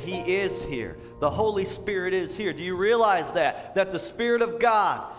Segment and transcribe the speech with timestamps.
[0.00, 0.96] He is here.
[1.20, 2.52] The Holy Spirit is here.
[2.52, 3.74] Do you realize that?
[3.74, 5.12] That the Spirit of God,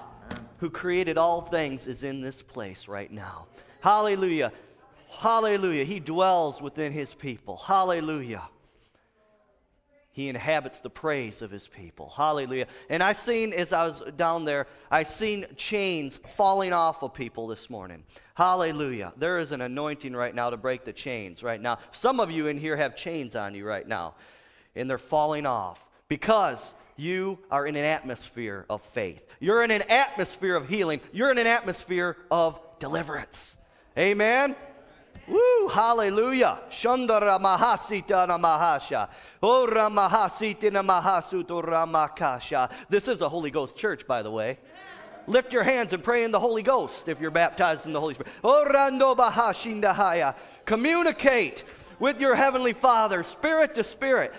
[0.58, 3.48] who created all things, is in this place right now.
[3.82, 4.52] Hallelujah.
[5.10, 5.84] Hallelujah.
[5.84, 7.58] He dwells within His people.
[7.58, 8.44] Hallelujah.
[10.18, 12.10] He inhabits the praise of his people.
[12.10, 12.66] Hallelujah.
[12.90, 17.46] And I seen as I was down there, I seen chains falling off of people
[17.46, 18.04] this morning.
[18.34, 19.14] Hallelujah.
[19.18, 21.78] There is an anointing right now to break the chains right now.
[21.92, 24.16] Some of you in here have chains on you right now,
[24.78, 29.24] and they're falling off because you are in an atmosphere of faith.
[29.40, 31.00] You're in an atmosphere of healing.
[31.12, 33.56] You're in an atmosphere of deliverance.
[33.98, 34.56] Amen.
[35.28, 36.60] Woo, hallelujah.
[36.70, 39.10] Shandara mahasita namahasha.
[39.42, 42.72] Ora mahasita namahasuto ramakasha.
[42.90, 44.58] This is a Holy Ghost church, by the way.
[45.28, 48.14] Lift your hands and pray in the Holy Ghost if you're baptized in the Holy
[48.14, 48.32] Spirit.
[48.44, 50.34] Orando bahashindahaya.
[50.64, 51.66] Communicate
[52.00, 54.34] with your heavenly Father, spirit to spirit.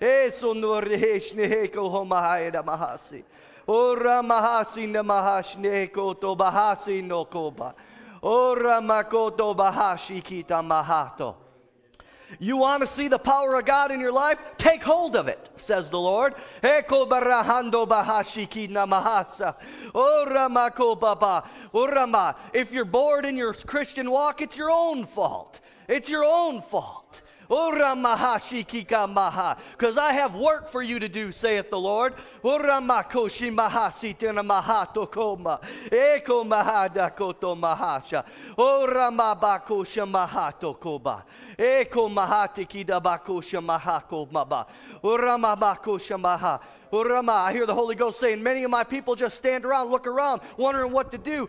[0.00, 3.24] Eso no reheshneheko homahaya mahasi.
[3.66, 7.74] Ora mahasi na mahashne koto bahasi no koba.
[8.22, 11.47] Ora makoto bahashi kita mahato.
[12.38, 14.38] You want to see the power of God in your life?
[14.58, 16.34] Take hold of it, says the Lord.
[16.62, 16.94] Ora
[19.94, 20.68] oh, ma.
[21.74, 25.60] Oh, if you're bored in your Christian walk, it's your own fault.
[25.88, 27.22] It's your own fault.
[27.48, 29.56] Ora mahashikika maha.
[29.72, 32.14] Because I have work for you to do, saith the Lord.
[32.42, 33.50] Ora makoshi.
[35.90, 36.44] Eko.
[41.58, 42.08] Eko.
[47.30, 50.40] I hear the Holy Ghost saying, Many of my people just stand around, look around,
[50.56, 51.48] wondering what to do.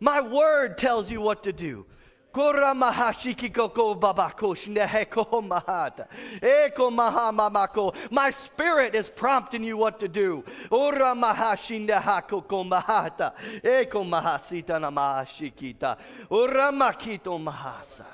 [0.00, 1.86] My word tells you what to do.
[2.32, 6.06] Kora mahashiki koko babako shneheko mahata.
[6.40, 7.94] Eko mahamamako.
[8.10, 10.42] My spirit is prompting you what to do.
[10.70, 13.34] Ora mahashindehako ko mahata.
[13.62, 15.98] Eko mahasita na mahashikita.
[16.30, 18.06] Ora makito mahasa.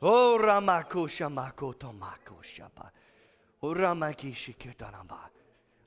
[0.00, 2.90] Ora makusha makoto makushapa.
[3.62, 5.18] Ora makishiketanamba.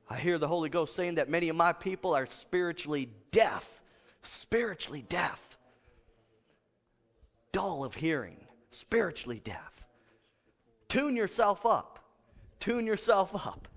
[0.10, 3.82] I hear the Holy Ghost saying that many of my people are spiritually deaf.
[4.22, 5.55] Spiritually deaf
[7.56, 8.36] dull of hearing,
[8.70, 9.88] spiritually deaf.
[10.90, 12.00] Tune yourself up.
[12.60, 13.70] Tune yourself up.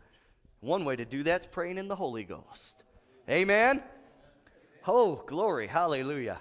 [0.59, 2.83] One way to do that's praying in the Holy Ghost.
[3.31, 3.81] Amen.
[4.85, 5.69] Oh, glory.
[5.69, 6.41] Hallelujah.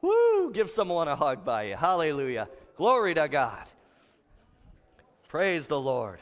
[0.00, 0.50] Woo!
[0.50, 1.76] Give someone a hug by you.
[1.76, 2.48] Hallelujah.
[2.78, 3.68] Glory to God.
[5.28, 6.20] Praise the Lord.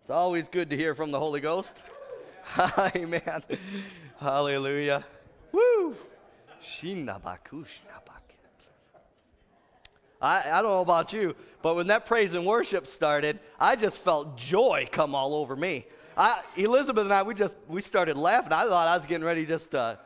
[0.00, 1.76] It's always good to hear from the Holy Ghost.
[2.96, 3.40] Amen.
[4.18, 5.04] Hallelujah.
[5.52, 5.94] Woo!
[6.60, 8.03] Shinabakushnaba.
[10.24, 13.98] I, I don't know about you, but when that praise and worship started, I just
[13.98, 15.84] felt joy come all over me.
[16.16, 18.52] I, Elizabeth and I, we just we started laughing.
[18.52, 19.98] I thought I was getting ready just to,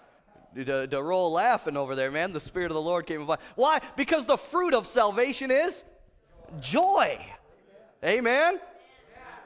[0.56, 2.32] to, to roll laughing over there, man.
[2.32, 3.38] The Spirit of the Lord came upon.
[3.54, 3.80] Why?
[3.94, 5.84] Because the fruit of salvation is
[6.60, 7.24] joy.
[8.02, 8.58] Amen.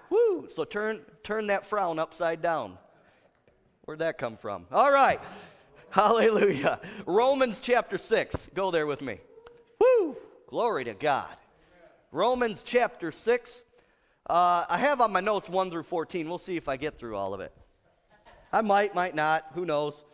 [0.09, 0.49] Woo!
[0.51, 2.79] So turn turn that frown upside down.
[3.85, 4.67] Where'd that come from?
[4.73, 5.21] All right.
[5.91, 6.81] Hallelujah.
[7.05, 8.49] Romans chapter 6.
[8.55, 9.19] Go there with me.
[10.53, 11.35] Glory to God.
[12.11, 13.65] Romans chapter 6.
[14.29, 16.29] Uh, I have on my notes 1 through 14.
[16.29, 17.55] We'll see if I get through all of it.
[18.53, 19.47] I might, might not.
[19.55, 20.05] Who knows?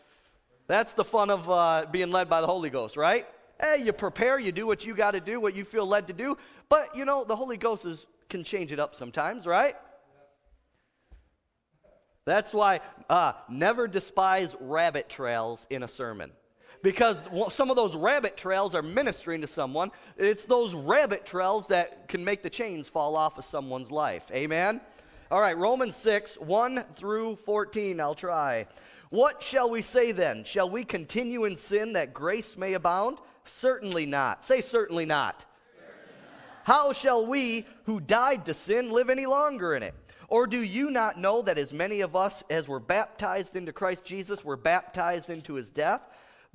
[0.68, 3.26] That's the fun of uh, being led by the Holy Ghost, right?
[3.60, 6.12] Hey, you prepare, you do what you got to do, what you feel led to
[6.12, 6.38] do.
[6.68, 9.74] But, you know, the Holy Ghost is, can change it up sometimes, right?
[12.26, 12.78] That's why
[13.10, 16.30] uh, never despise rabbit trails in a sermon
[16.82, 19.90] because some of those rabbit trails are ministering to someone.
[20.16, 24.24] It's those rabbit trails that can make the chains fall off of someone's life.
[24.32, 24.80] Amen?
[25.30, 28.00] All right, Romans 6, 1 through 14.
[28.00, 28.66] I'll try.
[29.10, 30.44] What shall we say then?
[30.44, 33.18] Shall we continue in sin that grace may abound?
[33.44, 34.44] Certainly not.
[34.44, 35.44] Say, certainly not.
[36.64, 39.94] How shall we who died to sin live any longer in it?
[40.28, 44.04] Or do you not know that as many of us as were baptized into Christ
[44.04, 46.02] Jesus were baptized into his death?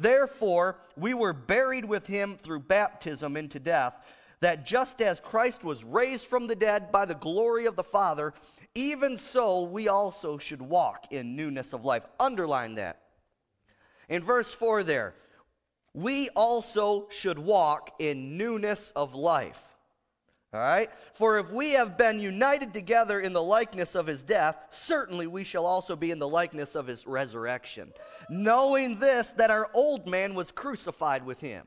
[0.03, 3.93] Therefore, we were buried with him through baptism into death,
[4.41, 8.33] that just as Christ was raised from the dead by the glory of the Father,
[8.75, 12.03] even so we also should walk in newness of life.
[12.19, 12.99] Underline that.
[14.09, 15.15] In verse 4 there,
[15.93, 19.63] we also should walk in newness of life.
[20.53, 20.89] All right?
[21.13, 25.43] For if we have been united together in the likeness of his death, certainly we
[25.43, 27.91] shall also be in the likeness of his resurrection.
[28.29, 31.65] Knowing this, that our old man was crucified with him,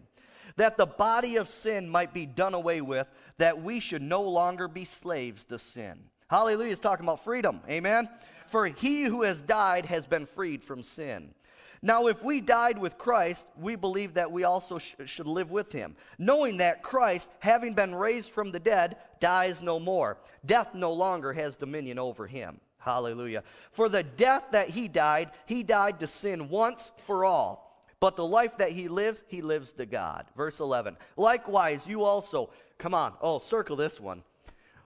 [0.56, 4.68] that the body of sin might be done away with, that we should no longer
[4.68, 5.98] be slaves to sin.
[6.28, 7.60] Hallelujah is talking about freedom.
[7.68, 8.08] Amen?
[8.46, 11.34] For he who has died has been freed from sin.
[11.83, 15.73] Now, if we died with Christ, we believe that we also sh- should live with
[15.73, 20.18] him, knowing that Christ, having been raised from the dead, dies no more.
[20.45, 22.61] Death no longer has dominion over him.
[22.78, 23.42] Hallelujah.
[23.73, 27.85] For the death that he died, he died to sin once for all.
[27.99, 30.26] But the life that he lives, he lives to God.
[30.37, 30.97] Verse 11.
[31.16, 34.23] Likewise, you also, come on, oh, circle this one.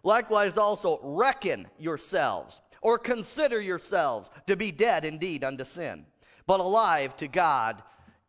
[0.03, 6.07] Likewise, also reckon yourselves, or consider yourselves to be dead indeed unto sin
[6.47, 7.83] but alive to God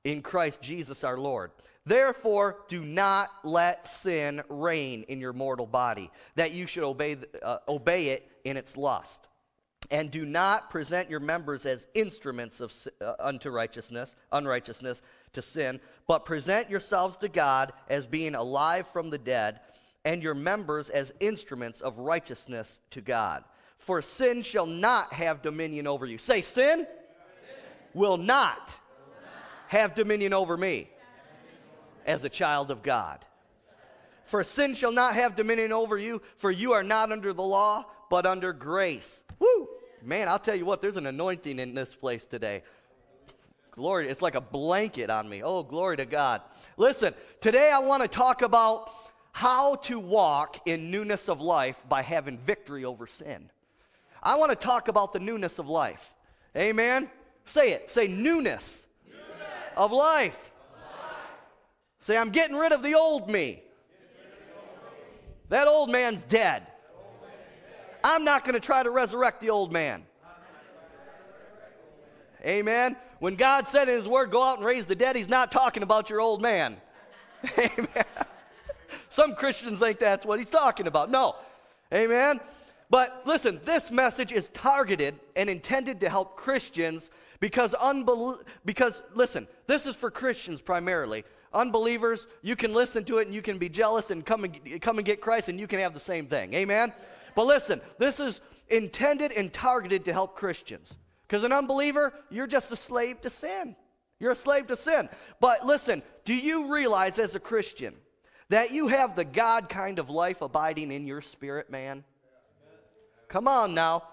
[0.04, 1.52] in Christ Jesus our Lord.
[1.86, 7.58] Therefore, do not let sin reign in your mortal body, that you should obey, uh,
[7.68, 9.28] obey it in its lust.
[9.90, 15.02] And do not present your members as instruments of uh, unto righteousness, unrighteousness
[15.34, 19.60] to sin, but present yourselves to God as being alive from the dead,
[20.06, 23.44] and your members as instruments of righteousness to God.
[23.80, 26.20] For sin shall not have dominion over you.
[26.20, 26.86] Say, sin
[27.94, 28.76] will not
[29.68, 30.90] have dominion over me
[32.06, 33.20] as a child of God.
[34.26, 37.86] For sin shall not have dominion over you, for you are not under the law,
[38.10, 39.24] but under grace.
[39.40, 39.68] Woo!
[40.02, 42.64] Man, I'll tell you what, there's an anointing in this place today.
[43.72, 45.44] Glory, it's like a blanket on me.
[45.44, 46.42] Oh, glory to God.
[46.78, 48.92] Listen, today I want to talk about
[49.32, 53.50] how to walk in newness of life by having victory over sin.
[54.22, 56.14] I want to talk about the newness of life.
[56.56, 57.10] Amen.
[57.46, 57.92] Say it.
[57.92, 59.28] Say newness, newness.
[59.76, 59.92] Of, life.
[59.92, 60.38] of life.
[62.02, 63.64] Say, I'm getting rid of the old me.
[65.50, 66.66] That old man's dead.
[68.04, 70.04] I'm not going to try to resurrect the old man.
[72.46, 72.96] Amen.
[73.20, 75.84] When God said in His Word, go out and raise the dead, He's not talking
[75.84, 76.78] about your old man.
[77.58, 78.06] Amen.
[79.10, 81.12] Some Christians think that's what He's talking about.
[81.12, 81.36] No.
[81.94, 82.40] Amen.
[82.90, 87.10] But listen, this message is targeted and intended to help Christians
[87.42, 91.26] because, unbel- because listen, this is for Christians primarily.
[91.54, 95.00] Unbelievers, you can listen to it and you can be jealous and come and, come
[95.00, 96.54] and get Christ and you can have the same thing.
[96.54, 96.94] Amen?
[97.36, 100.96] But listen, this is intended and targeted to help Christians.
[101.28, 103.76] Because an unbeliever, you're just a slave to sin.
[104.20, 105.10] You're a slave to sin.
[105.40, 107.96] But listen, do you realize as a Christian
[108.50, 112.04] that you have the God kind of life abiding in your spirit, man?
[113.28, 114.04] Come on now.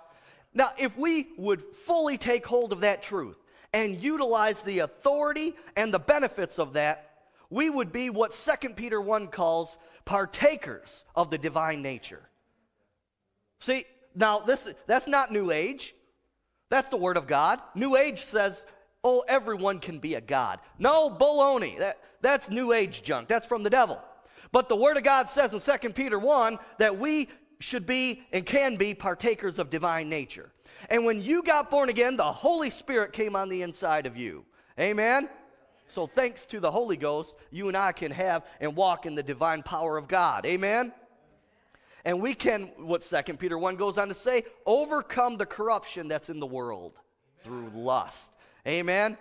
[0.55, 3.37] Now, if we would fully take hold of that truth
[3.73, 7.11] and utilize the authority and the benefits of that,
[7.51, 12.29] we would be what 2 Peter 1 calls partakers of the divine nature.
[13.61, 15.95] See, now this that's not new age.
[16.71, 17.61] That's the word of God.
[17.75, 18.65] New age says,
[19.03, 21.79] "Oh, everyone can be a god." No, baloney.
[21.79, 23.29] That that's new age junk.
[23.29, 24.01] That's from the devil.
[24.53, 27.29] But the word of God says in 2 Peter 1 that we
[27.61, 30.51] should be and can be partakers of divine nature.
[30.91, 34.45] And when you got born again, the Holy Spirit came on the inside of you.
[34.79, 35.29] Amen.
[35.89, 39.23] So, thanks to the Holy Ghost, you and I can have and walk in the
[39.23, 40.45] divine power of God.
[40.45, 40.93] Amen?
[42.05, 46.29] And we can, what Second Peter 1 goes on to say, overcome the corruption that's
[46.29, 46.99] in the world
[47.43, 48.33] through lust.
[48.67, 49.17] Amen?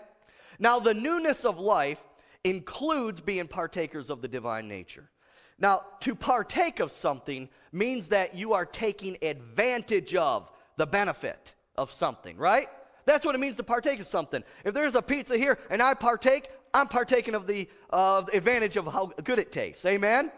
[0.59, 2.03] Now, the newness of life
[2.43, 5.09] includes being partakers of the divine nature.
[5.59, 11.91] Now, to partake of something means that you are taking advantage of the benefit of
[11.91, 12.67] something, right?
[13.05, 14.43] That's what it means to partake of something.
[14.63, 18.75] If there's a pizza here and I partake, I'm partaking of the, uh, the advantage
[18.75, 19.85] of how good it tastes.
[19.85, 20.31] Amen?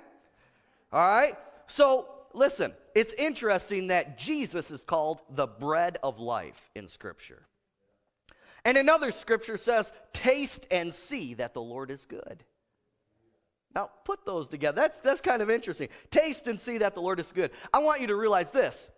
[0.93, 1.35] All right?
[1.67, 7.43] So, listen, it's interesting that Jesus is called the bread of life in Scripture.
[8.65, 12.43] And another scripture says, Taste and see that the Lord is good.
[13.75, 14.81] Now, put those together.
[14.81, 15.89] That's, that's kind of interesting.
[16.09, 17.51] Taste and see that the Lord is good.
[17.73, 18.89] I want you to realize this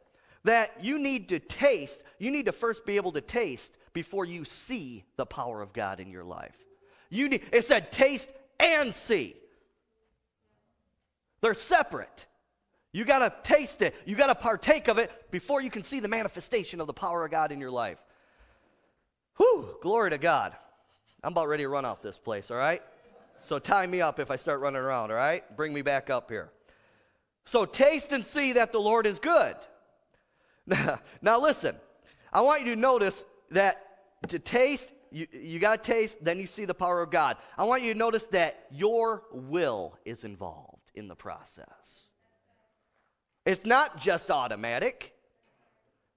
[0.43, 4.43] that you need to taste, you need to first be able to taste before you
[4.43, 6.55] see the power of God in your life.
[7.09, 9.35] You need, it said taste and see.
[11.41, 12.25] They're separate.
[12.93, 13.95] You got to taste it.
[14.05, 17.23] You got to partake of it before you can see the manifestation of the power
[17.25, 17.97] of God in your life.
[19.37, 20.55] Whew, glory to God.
[21.23, 22.81] I'm about ready to run off this place, all right?
[23.41, 25.43] So tie me up if I start running around, all right?
[25.57, 26.51] Bring me back up here.
[27.45, 29.55] So taste and see that the Lord is good.
[31.21, 31.75] now listen,
[32.31, 33.77] I want you to notice that
[34.29, 37.37] to taste you, you got to taste, then you see the power of God.
[37.57, 42.07] I want you to notice that your will is involved in the process.
[43.45, 45.13] It's not just automatic.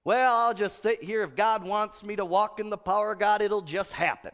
[0.05, 1.23] Well, I'll just sit here.
[1.23, 4.31] If God wants me to walk in the power of God, it'll just happen.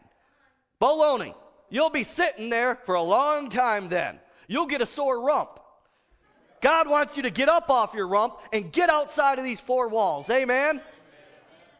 [0.80, 1.34] Baloney.
[1.72, 4.20] You'll be sitting there for a long time then.
[4.46, 5.58] You'll get a sore rump.
[6.60, 9.88] God wants you to get up off your rump and get outside of these four
[9.88, 10.28] walls.
[10.28, 10.82] Amen?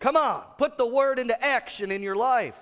[0.00, 2.56] Come on, put the word into action in your life.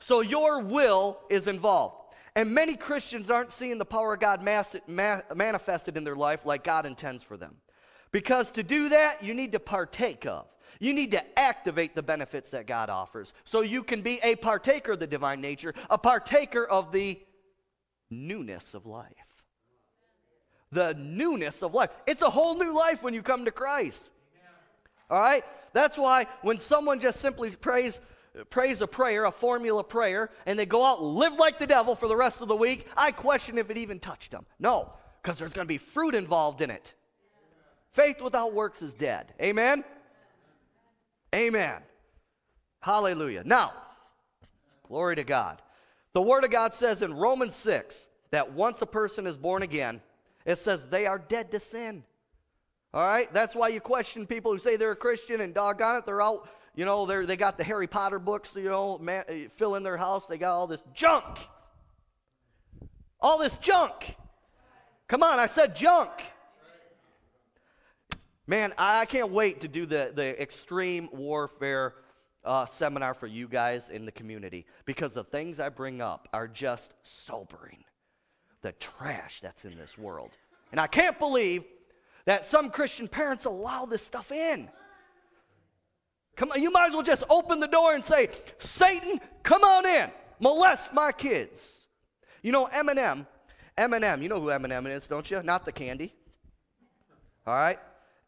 [0.00, 2.12] So your will is involved.
[2.34, 6.86] And many Christians aren't seeing the power of God manifested in their life like God
[6.86, 7.54] intends for them.
[8.10, 10.46] Because to do that, you need to partake of.
[10.84, 14.92] You need to activate the benefits that God offers so you can be a partaker
[14.92, 17.18] of the divine nature, a partaker of the
[18.10, 19.08] newness of life.
[20.72, 21.88] The newness of life.
[22.06, 24.10] It's a whole new life when you come to Christ.
[25.08, 25.42] All right?
[25.72, 27.98] That's why when someone just simply prays,
[28.50, 32.08] prays a prayer, a formula prayer, and they go out live like the devil for
[32.08, 34.44] the rest of the week, I question if it even touched them.
[34.58, 36.92] No, because there's going to be fruit involved in it.
[37.92, 39.32] Faith without works is dead.
[39.40, 39.82] Amen?
[41.34, 41.82] Amen.
[42.80, 43.42] Hallelujah.
[43.44, 43.72] Now,
[44.86, 45.60] glory to God.
[46.12, 50.00] The Word of God says in Romans 6 that once a person is born again,
[50.46, 52.04] it says they are dead to sin.
[52.92, 53.32] All right?
[53.32, 56.48] That's why you question people who say they're a Christian and doggone it, they're out
[56.76, 59.82] you know, they they got the Harry Potter books, you know, man, uh, fill in
[59.82, 60.26] their house.
[60.26, 61.38] They got all this junk.
[63.20, 64.16] All this junk.
[65.06, 66.10] Come on, I said junk.
[68.46, 71.94] Man, I can't wait to do the, the extreme warfare
[72.44, 76.46] uh, seminar for you guys in the community because the things I bring up are
[76.46, 77.84] just sobering.
[78.60, 80.30] The trash that's in this world.
[80.72, 81.64] And I can't believe
[82.26, 84.68] that some Christian parents allow this stuff in.
[86.36, 88.28] Come on, you might as well just open the door and say,
[88.58, 91.86] Satan, come on in, molest my kids.
[92.42, 93.26] You know, Eminem,
[93.78, 95.42] Eminem, you know who Eminem is, don't you?
[95.42, 96.12] Not the candy.
[97.46, 97.78] All right?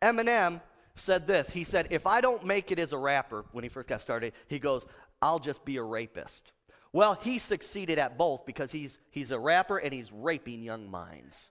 [0.03, 0.61] Eminem
[0.95, 1.51] said this.
[1.51, 4.33] He said, If I don't make it as a rapper when he first got started,
[4.49, 4.87] he goes,
[5.23, 6.53] I'll just be a rapist.
[6.93, 11.51] Well, he succeeded at both because he's, he's a rapper and he's raping young minds.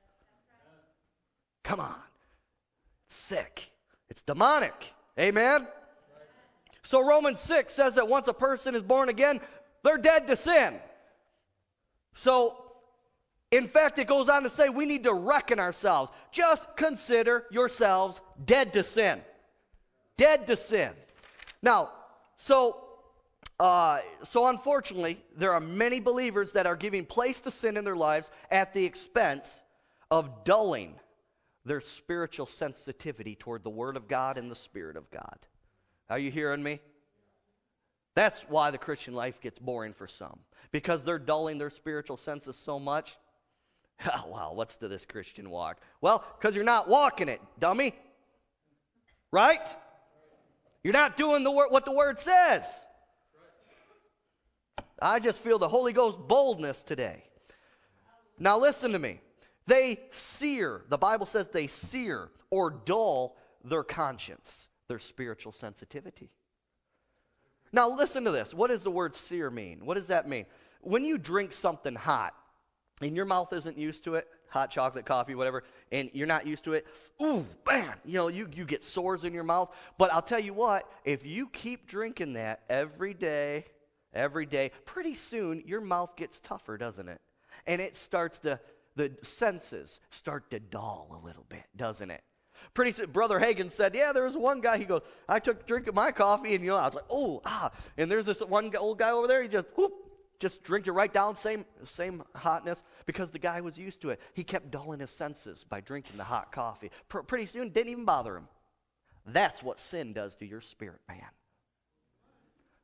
[1.63, 1.95] Come on.
[3.05, 3.71] It's sick.
[4.09, 4.93] It's demonic.
[5.19, 5.67] Amen?
[6.83, 9.41] So Romans 6 says that once a person is born again,
[9.83, 10.79] they're dead to sin.
[12.13, 12.64] So,
[13.55, 16.11] in fact, it goes on to say we need to reckon ourselves.
[16.31, 19.21] Just consider yourselves dead to sin.
[20.17, 20.91] Dead to sin.
[21.61, 21.91] Now,
[22.37, 22.81] so
[23.59, 27.95] uh, so unfortunately, there are many believers that are giving place to sin in their
[27.95, 29.63] lives at the expense
[30.11, 30.95] of dulling
[31.63, 35.37] their spiritual sensitivity toward the Word of God and the Spirit of God.
[36.09, 36.81] Are you hearing me?
[38.13, 40.39] That's why the Christian life gets boring for some.
[40.71, 43.17] Because they're dulling their spiritual senses so much.
[44.05, 45.77] Oh, wow, what's to this Christian walk?
[46.01, 47.93] Well, because you're not walking it, dummy.
[49.31, 49.67] Right?
[50.83, 52.85] You're not doing the wor- what the Word says.
[55.01, 57.23] I just feel the Holy Ghost boldness today.
[58.37, 59.21] Now, listen to me.
[59.67, 66.29] They sear, the Bible says they sear or dull their conscience, their spiritual sensitivity.
[67.73, 68.53] Now, listen to this.
[68.53, 69.85] What does the word sear mean?
[69.85, 70.45] What does that mean?
[70.81, 72.35] When you drink something hot
[73.01, 76.63] and your mouth isn't used to it, hot chocolate, coffee, whatever, and you're not used
[76.63, 76.87] to it,
[77.21, 79.73] ooh, bam, you know, you, you get sores in your mouth.
[79.97, 83.65] But I'll tell you what, if you keep drinking that every day,
[84.13, 87.19] every day, pretty soon your mouth gets tougher, doesn't it?
[87.67, 88.59] And it starts to
[88.95, 92.23] the senses start to dull a little bit, doesn't it?
[92.73, 94.77] Pretty soon, Brother Hagin said, Yeah, there was one guy.
[94.77, 97.05] He goes, I took a drink of my coffee, and you know, I was like,
[97.09, 97.71] Oh, ah.
[97.97, 99.41] And there's this one old guy over there.
[99.41, 99.93] He just, whoop,
[100.39, 104.19] just drink it right down, same, same hotness, because the guy was used to it.
[104.33, 106.91] He kept dulling his senses by drinking the hot coffee.
[107.09, 108.47] Pr- pretty soon, didn't even bother him.
[109.25, 111.25] That's what sin does to your spirit, man.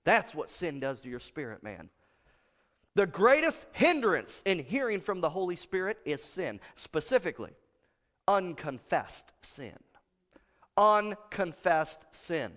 [0.04, 1.90] That's what sin does to your spirit, man.
[2.96, 7.52] The greatest hindrance in hearing from the Holy Spirit is sin, specifically,
[8.28, 9.78] unconfessed sin.
[10.78, 12.52] Unconfessed sin.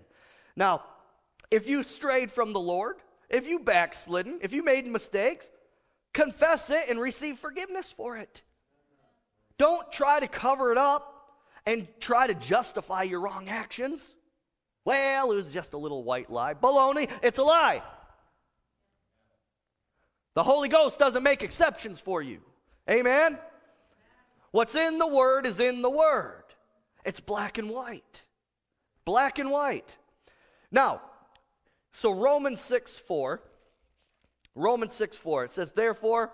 [0.56, 0.82] Now,
[1.50, 2.96] if you strayed from the Lord,
[3.34, 5.48] if you backslidden, if you made mistakes,
[6.12, 8.42] confess it and receive forgiveness for it.
[9.58, 11.10] Don't try to cover it up
[11.66, 14.14] and try to justify your wrong actions.
[14.84, 16.54] Well, it was just a little white lie.
[16.54, 17.82] Baloney, it's a lie.
[20.34, 22.40] The Holy Ghost doesn't make exceptions for you.
[22.88, 23.38] Amen?
[24.52, 26.44] What's in the Word is in the Word.
[27.04, 28.24] It's black and white.
[29.04, 29.96] Black and white.
[30.70, 31.00] Now,
[31.94, 33.40] so Romans 6 4,
[34.56, 36.32] Romans 6 4, it says, Therefore,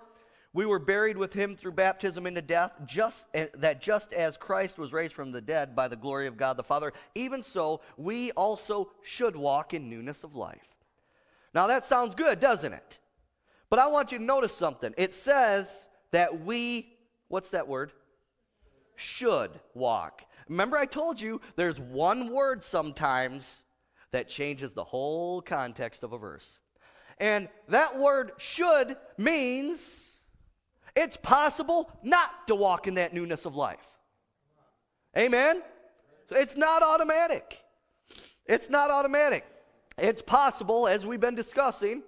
[0.53, 4.79] we were buried with him through baptism into death, just eh, that just as Christ
[4.79, 8.31] was raised from the dead by the glory of God the Father, even so we
[8.31, 10.67] also should walk in newness of life.
[11.53, 12.97] Now that sounds good, doesn't it?
[13.69, 14.95] But I want you to notice something.
[14.97, 16.97] It says that we,
[17.27, 17.91] what's that word?
[18.95, 20.23] Should walk.
[20.49, 23.63] Remember, I told you there's one word sometimes
[24.11, 26.59] that changes the whole context of a verse.
[27.17, 30.13] And that word should means
[30.95, 33.85] it's possible not to walk in that newness of life.
[35.17, 35.61] Amen?
[36.29, 37.61] So it's not automatic.
[38.45, 39.45] It's not automatic.
[39.97, 42.03] It's possible, as we've been discussing,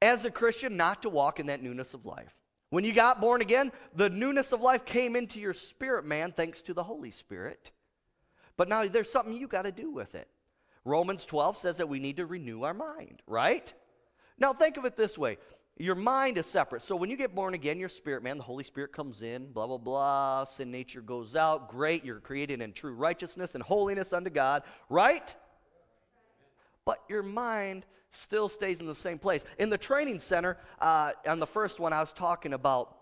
[0.00, 2.34] as a Christian not to walk in that newness of life.
[2.70, 6.62] When you got born again, the newness of life came into your spirit, man, thanks
[6.62, 7.70] to the Holy Spirit.
[8.56, 10.28] But now there's something you got to do with it.
[10.84, 13.72] Romans 12 says that we need to renew our mind, right?
[14.38, 15.38] Now think of it this way
[15.78, 16.82] your mind is separate.
[16.82, 19.66] So when you get born again, your spirit, man, the Holy Spirit comes in, blah,
[19.66, 20.44] blah, blah.
[20.44, 21.70] Sin nature goes out.
[21.70, 22.04] Great.
[22.04, 25.34] You're created in true righteousness and holiness unto God, right?
[26.84, 29.44] But your mind still stays in the same place.
[29.58, 32.96] In the training center, uh, on the first one, I was talking about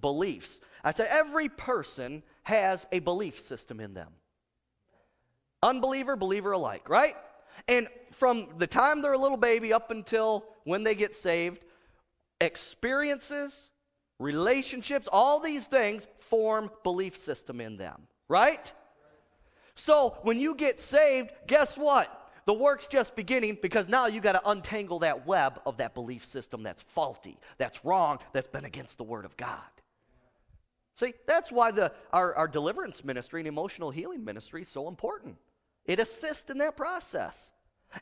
[0.00, 0.60] beliefs.
[0.82, 4.10] I said every person has a belief system in them.
[5.64, 7.16] Unbeliever, believer alike, right?
[7.68, 11.64] And from the time they're a little baby up until when they get saved,
[12.40, 13.70] experiences,
[14.18, 18.72] relationships, all these things form belief system in them, right?
[19.74, 22.20] So when you get saved, guess what?
[22.44, 26.26] The work's just beginning because now you got to untangle that web of that belief
[26.26, 29.62] system that's faulty, that's wrong, that's been against the Word of God.
[30.96, 35.36] See, that's why the, our, our deliverance ministry and emotional healing ministry is so important.
[35.86, 37.52] It assists in that process.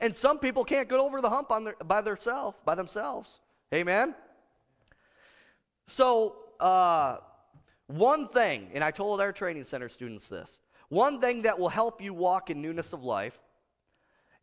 [0.01, 3.41] And some people can't get over the hump on their, by themselves, by themselves.
[3.75, 4.15] Amen.
[5.87, 7.19] So, uh,
[7.89, 12.01] one thing, and I told our training center students this, one thing that will help
[12.01, 13.39] you walk in newness of life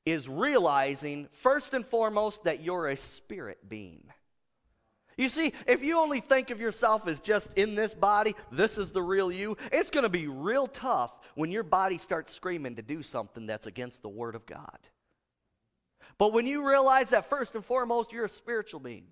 [0.06, 4.04] is realizing, first and foremost, that you're a spirit being.
[5.19, 8.91] You see, if you only think of yourself as just in this body, this is
[8.91, 12.82] the real you, it's going to be real tough when your body starts screaming to
[12.82, 14.79] do something that's against the Word of God.
[16.17, 19.08] But when you realize that first and foremost, you're a spiritual being.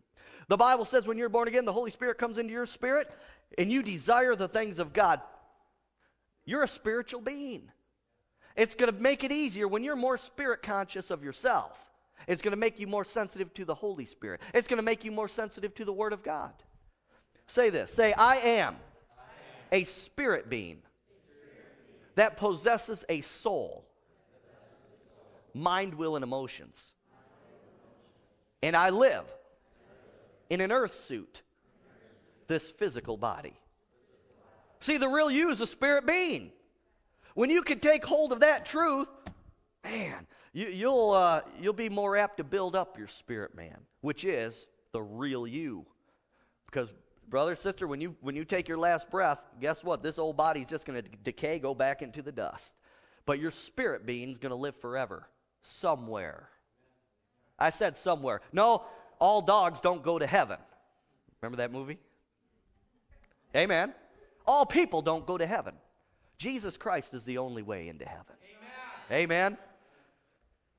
[0.48, 3.12] The Bible says when you're born again, the Holy Spirit comes into your spirit
[3.58, 5.20] and you desire the things of God.
[6.46, 7.70] You're a spiritual being.
[8.56, 11.78] It's going to make it easier when you're more spirit conscious of yourself.
[12.27, 14.41] It's going to make you more sensitive to the Holy Spirit.
[14.53, 16.53] It's going to make you more sensitive to the Word of God.
[17.47, 18.75] Say this say, I am,
[19.71, 20.80] a spirit being
[22.15, 23.86] that possesses a soul,
[25.53, 26.93] mind, will, and emotions.
[28.63, 29.25] And I live
[30.49, 31.43] in an earth suit,
[32.47, 33.53] this physical body.
[34.80, 36.51] See, the real you is a spirit being.
[37.36, 39.08] When you can take hold of that truth,
[39.84, 40.25] man,
[40.65, 44.65] you, will uh, you'll be more apt to build up your spirit man, which is
[44.91, 45.86] the real you.
[46.65, 46.89] Because,
[47.30, 50.02] brother, sister, when you, when you take your last breath, guess what?
[50.02, 52.74] This old body's just going to decay, go back into the dust.
[53.28, 55.28] But your spirit being's going to live forever
[55.62, 56.50] somewhere.
[57.60, 58.41] I said somewhere.
[58.52, 58.84] No,
[59.20, 60.58] all dogs don't go to heaven.
[61.41, 62.00] Remember that movie?
[63.56, 63.93] Amen.
[64.46, 65.76] All people don't go to heaven.
[66.39, 68.36] Jesus Christ is the only way into heaven.
[69.12, 69.24] Amen.
[69.24, 69.58] Amen.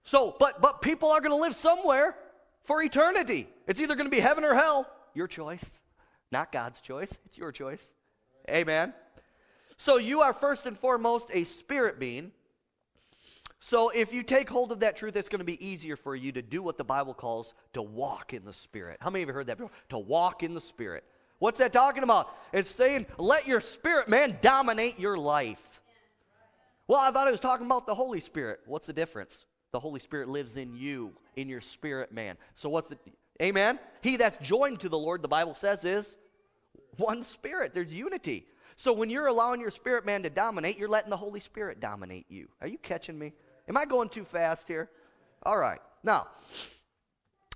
[0.09, 2.16] So, but but people are going to live somewhere
[2.64, 3.47] for eternity.
[3.66, 4.90] It's either going to be heaven or hell.
[5.12, 5.64] Your choice.
[6.33, 7.12] Not God's choice.
[7.27, 7.92] It's your choice.
[8.49, 8.94] Amen.
[9.77, 12.33] So you are first and foremost a spirit being.
[13.61, 16.33] So if you take hold of that truth, it's going to be easier for you
[16.33, 18.97] to do what the Bible calls to walk in the Spirit.
[19.01, 19.73] How many of you heard that before?
[19.90, 21.05] To walk in the Spirit.
[21.38, 22.35] What's that talking about?
[22.55, 25.81] It's saying, let your spirit man dominate your life.
[26.87, 28.61] Well, I thought it was talking about the Holy Spirit.
[28.64, 29.44] What's the difference?
[29.73, 32.37] The Holy Spirit lives in you, in your spirit man.
[32.55, 32.99] So what's the
[33.41, 33.79] Amen?
[34.03, 36.17] He that's joined to the Lord, the Bible says, is
[36.97, 37.73] one spirit.
[37.73, 38.47] There's unity.
[38.75, 42.27] So when you're allowing your spirit man to dominate, you're letting the Holy Spirit dominate
[42.29, 42.49] you.
[42.61, 43.33] Are you catching me?
[43.69, 44.91] Am I going too fast here?
[45.45, 45.81] All right.
[46.03, 46.29] Now,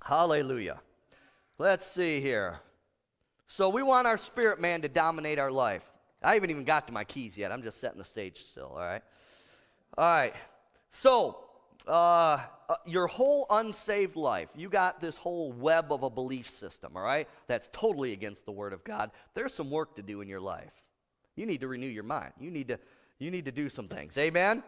[0.04, 0.80] hallelujah.
[1.58, 2.60] Let's see here.
[3.46, 5.82] So we want our spirit man to dominate our life.
[6.22, 7.50] I haven't even got to my keys yet.
[7.50, 9.02] I'm just setting the stage still, all right?
[9.98, 10.34] All right.
[10.92, 11.38] So,
[11.86, 16.92] uh, uh, your whole unsaved life, you got this whole web of a belief system,
[16.96, 17.28] all right?
[17.46, 19.10] That's totally against the Word of God.
[19.34, 20.72] There's some work to do in your life.
[21.36, 22.32] You need to renew your mind.
[22.40, 22.78] You need to,
[23.18, 24.16] you need to do some things.
[24.18, 24.62] Amen?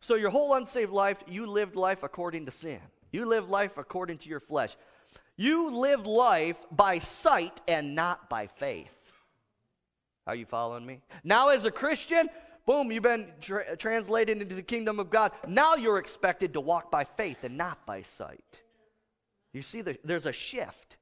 [0.00, 2.80] So, your whole unsaved life, you lived life according to sin.
[3.10, 4.76] You lived life according to your flesh.
[5.36, 8.90] You lived life by sight and not by faith.
[10.26, 11.00] Are you following me?
[11.22, 12.28] Now, as a Christian,
[12.66, 15.32] Boom, you've been tra- translated into the kingdom of God.
[15.46, 18.60] Now you're expected to walk by faith and not by sight.
[19.52, 20.96] You see, the, there's a shift.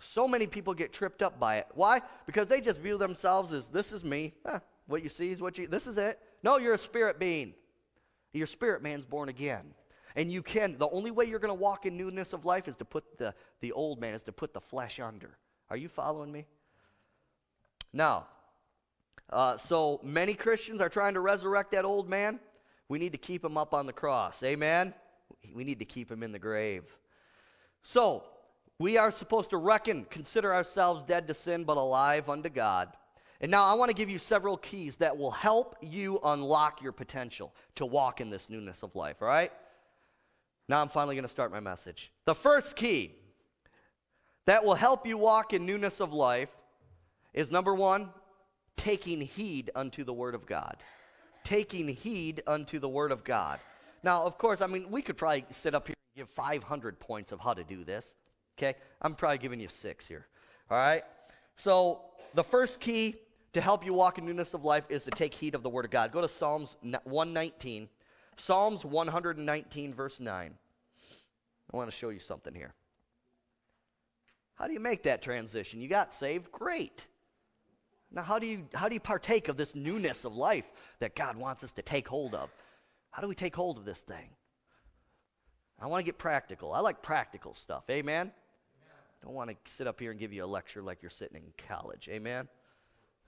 [0.00, 1.66] So many people get tripped up by it.
[1.74, 2.00] Why?
[2.26, 4.34] Because they just view themselves as this is me.
[4.46, 6.18] Huh, what you see is what you, this is it.
[6.42, 7.54] No, you're a spirit being.
[8.32, 9.74] Your spirit man's born again.
[10.16, 12.76] And you can, the only way you're going to walk in newness of life is
[12.76, 15.36] to put the, the old man, is to put the flesh under.
[15.70, 16.46] Are you following me?
[17.92, 18.26] Now,
[19.30, 22.40] uh, so many Christians are trying to resurrect that old man.
[22.88, 24.42] We need to keep him up on the cross.
[24.42, 24.94] Amen?
[25.54, 26.84] We need to keep him in the grave.
[27.82, 28.24] So,
[28.78, 32.88] we are supposed to reckon, consider ourselves dead to sin, but alive unto God.
[33.40, 36.92] And now I want to give you several keys that will help you unlock your
[36.92, 39.52] potential to walk in this newness of life, all right?
[40.68, 42.12] Now I'm finally going to start my message.
[42.24, 43.14] The first key
[44.46, 46.50] that will help you walk in newness of life
[47.32, 48.10] is number one,
[48.78, 50.76] taking heed unto the Word of God.
[51.44, 53.60] Taking heed unto the Word of God.
[54.02, 57.32] Now, of course, I mean, we could probably sit up here and give 500 points
[57.32, 58.14] of how to do this.
[58.56, 58.74] Okay?
[59.02, 60.26] I'm probably giving you six here.
[60.70, 61.02] All right?
[61.56, 62.00] So,
[62.34, 63.16] the first key
[63.52, 65.84] to help you walk in newness of life is to take heed of the Word
[65.84, 66.12] of God.
[66.12, 67.88] Go to Psalms 119.
[68.36, 70.54] Psalms 119, verse 9.
[71.72, 72.72] I want to show you something here.
[74.54, 75.80] How do you make that transition?
[75.80, 76.50] You got saved?
[76.52, 77.06] Great.
[78.10, 80.64] Now, how do you how do you partake of this newness of life
[81.00, 82.50] that God wants us to take hold of?
[83.10, 84.30] How do we take hold of this thing?
[85.80, 86.72] I want to get practical.
[86.72, 87.84] I like practical stuff.
[87.90, 88.20] Amen.
[88.20, 88.32] Amen.
[89.22, 91.52] Don't want to sit up here and give you a lecture like you're sitting in
[91.66, 92.08] college.
[92.10, 92.48] Amen.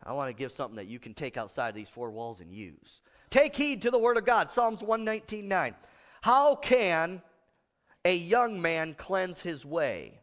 [0.02, 3.02] I want to give something that you can take outside these four walls and use.
[3.28, 4.50] Take heed to the word of God.
[4.50, 5.74] Psalms 119:9.
[6.22, 7.22] How can
[8.04, 10.20] a young man cleanse his way?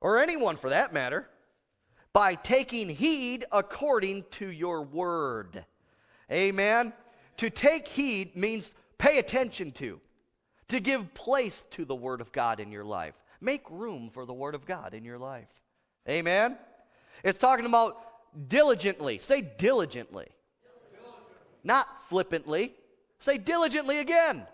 [0.00, 1.28] Or anyone for that matter
[2.12, 5.64] by taking heed according to your word.
[6.30, 6.92] Amen.
[7.38, 10.00] To take heed means pay attention to.
[10.70, 13.14] to give place to the Word of God in your life.
[13.40, 15.48] Make room for the Word of God in your life.
[16.08, 16.56] Amen?
[17.24, 17.96] It's talking about
[18.48, 19.18] diligently.
[19.18, 20.28] Say diligently.
[21.64, 22.72] Not flippantly.
[23.18, 24.46] Say diligently again.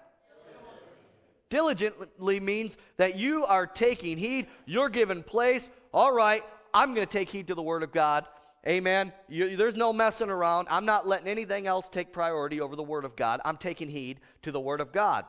[1.51, 5.71] Diligently means that you are taking heed, you're giving place.
[5.95, 6.42] All right,
[6.77, 8.27] I'm going to take heed to the Word of God.
[8.69, 9.11] Amen.
[9.31, 10.69] You, there's no messing around.
[10.71, 13.41] I'm not letting anything else take priority over the Word of God.
[13.47, 15.25] I'm taking heed to the Word of God.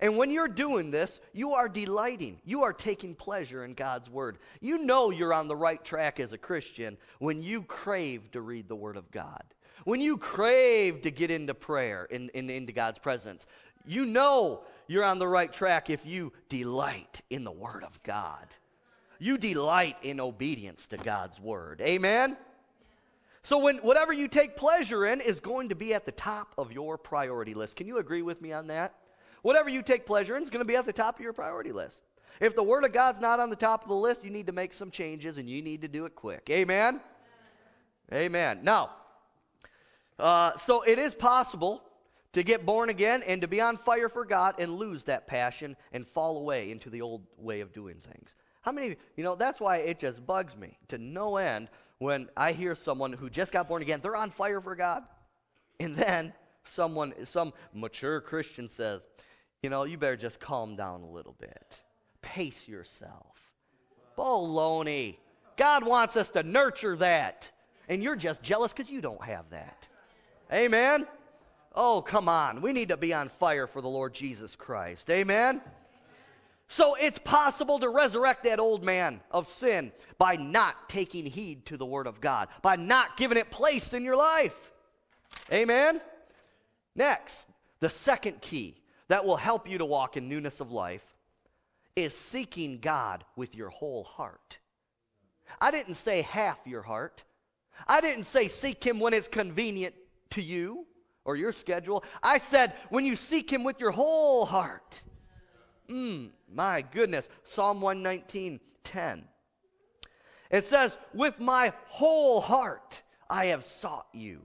[0.00, 2.42] And when you're doing this, you are delighting.
[2.44, 4.36] You are taking pleasure in God's Word.
[4.60, 8.68] You know you're on the right track as a Christian when you crave to read
[8.68, 9.42] the Word of God.
[9.84, 13.46] When you crave to get into prayer, in, in, into God's presence.
[13.86, 18.46] You know you're on the right track if you delight in the Word of God.
[19.20, 21.80] You delight in obedience to God's Word.
[21.82, 22.36] Amen?
[23.42, 26.72] So, when whatever you take pleasure in is going to be at the top of
[26.72, 27.76] your priority list.
[27.76, 28.94] Can you agree with me on that?
[29.42, 31.70] Whatever you take pleasure in is going to be at the top of your priority
[31.70, 32.00] list.
[32.40, 34.52] If the Word of God's not on the top of the list, you need to
[34.52, 36.48] make some changes and you need to do it quick.
[36.50, 37.00] Amen?
[38.12, 38.60] Amen.
[38.62, 38.90] Now,
[40.18, 41.82] uh, so it is possible
[42.32, 45.76] to get born again and to be on fire for God and lose that passion
[45.92, 48.34] and fall away into the old way of doing things.
[48.70, 52.52] How many, you know, that's why it just bugs me to no end when I
[52.52, 55.02] hear someone who just got born again, they're on fire for God.
[55.80, 59.08] And then someone, some mature Christian says,
[59.60, 61.80] you know, you better just calm down a little bit.
[62.22, 63.34] Pace yourself.
[64.16, 65.16] Baloney.
[65.56, 67.50] God wants us to nurture that.
[67.88, 69.88] And you're just jealous because you don't have that.
[70.52, 71.08] Amen?
[71.74, 72.60] Oh, come on.
[72.60, 75.10] We need to be on fire for the Lord Jesus Christ.
[75.10, 75.60] Amen?
[76.70, 81.76] So it's possible to resurrect that old man of sin by not taking heed to
[81.76, 84.70] the Word of God, by not giving it place in your life.
[85.52, 86.00] Amen?
[86.94, 87.48] Next,
[87.80, 88.76] the second key
[89.08, 91.02] that will help you to walk in newness of life
[91.96, 94.58] is seeking God with your whole heart.
[95.60, 97.24] I didn't say half your heart.
[97.88, 99.96] I didn't say seek Him when it's convenient
[100.30, 100.86] to you
[101.24, 102.04] or your schedule.
[102.22, 105.02] I said, when you seek Him with your whole heart.
[105.90, 107.28] Mm, my goodness.
[107.44, 109.24] Psalm 119, 10.
[110.50, 114.42] It says, with my whole heart I have sought you.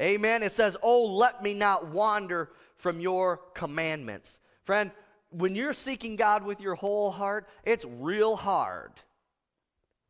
[0.00, 0.42] Amen.
[0.42, 4.40] It says, oh, let me not wander from your commandments.
[4.64, 4.90] Friend,
[5.30, 8.92] when you're seeking God with your whole heart, it's real hard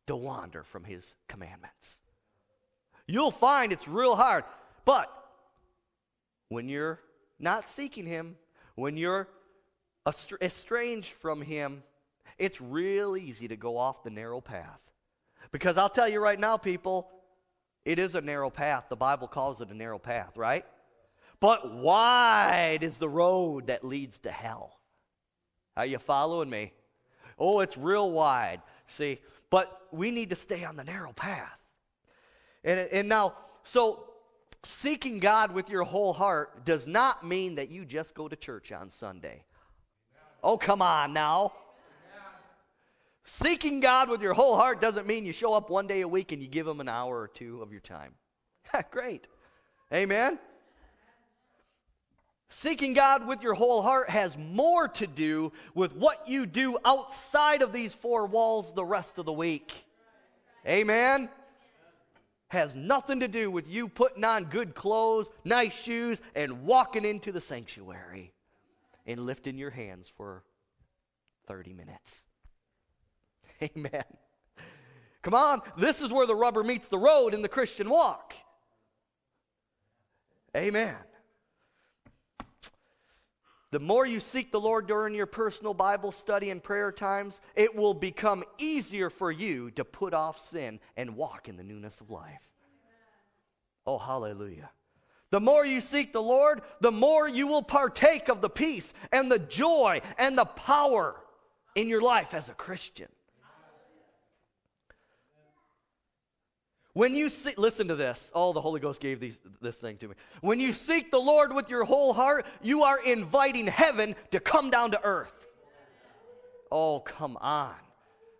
[0.07, 1.99] to wander from his commandments.
[3.07, 4.43] You'll find it's real hard.
[4.83, 5.11] But
[6.49, 6.99] when you're
[7.39, 8.35] not seeking Him,
[8.75, 9.27] when you're
[10.07, 11.83] estranged from Him,
[12.37, 14.79] it's real easy to go off the narrow path.
[15.51, 17.09] Because I'll tell you right now, people,
[17.85, 18.85] it is a narrow path.
[18.89, 20.65] The Bible calls it a narrow path, right?
[21.39, 24.79] But wide is the road that leads to hell.
[25.77, 26.73] Are you following me?
[27.37, 28.61] Oh, it's real wide.
[28.87, 31.59] See, but we need to stay on the narrow path.
[32.63, 34.09] And, and now, so
[34.63, 38.71] seeking God with your whole heart does not mean that you just go to church
[38.71, 39.43] on Sunday.
[40.45, 41.53] Oh, come on now.
[43.23, 46.31] Seeking God with your whole heart doesn't mean you show up one day a week
[46.31, 48.13] and you give Him an hour or two of your time.
[48.91, 49.25] Great.
[49.91, 50.37] Amen.
[52.49, 57.63] Seeking God with your whole heart has more to do with what you do outside
[57.63, 59.73] of these four walls the rest of the week.
[60.67, 61.27] Amen
[62.49, 67.31] has nothing to do with you putting on good clothes, nice shoes, and walking into
[67.31, 68.34] the sanctuary
[69.05, 70.43] and lifting your hands for
[71.47, 72.23] 30 minutes.
[73.63, 74.03] Amen.
[75.21, 78.33] Come on, this is where the rubber meets the road in the Christian walk.
[80.55, 80.95] Amen.
[83.71, 87.75] The more you seek the Lord during your personal Bible study and prayer times, it
[87.75, 92.09] will become easier for you to put off sin and walk in the newness of
[92.09, 92.47] life.
[93.85, 94.69] Oh, hallelujah.
[95.35, 99.29] The more you seek the Lord, the more you will partake of the peace and
[99.29, 101.17] the joy and the power
[101.75, 103.09] in your life as a Christian.
[106.93, 108.31] When you seek, listen to this.
[108.33, 110.15] Oh, the Holy Ghost gave these, this thing to me.
[110.39, 114.69] When you seek the Lord with your whole heart, you are inviting heaven to come
[114.69, 115.33] down to earth.
[116.71, 117.75] Oh, come on.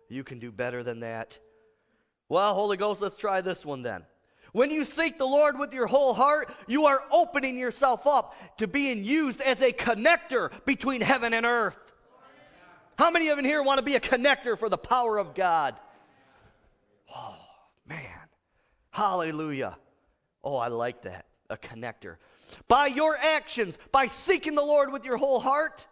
[0.08, 1.38] You can do better than that.
[2.30, 4.06] Well, Holy Ghost, let's try this one then.
[4.56, 8.66] When you seek the Lord with your whole heart, you are opening yourself up to
[8.66, 11.76] being used as a connector between heaven and earth.
[12.98, 15.74] How many of you here want to be a connector for the power of God?
[17.14, 17.36] Oh,
[17.86, 18.00] man.
[18.88, 19.76] Hallelujah.
[20.42, 21.26] Oh, I like that.
[21.50, 22.16] A connector.
[22.66, 25.86] By your actions, by seeking the Lord with your whole heart,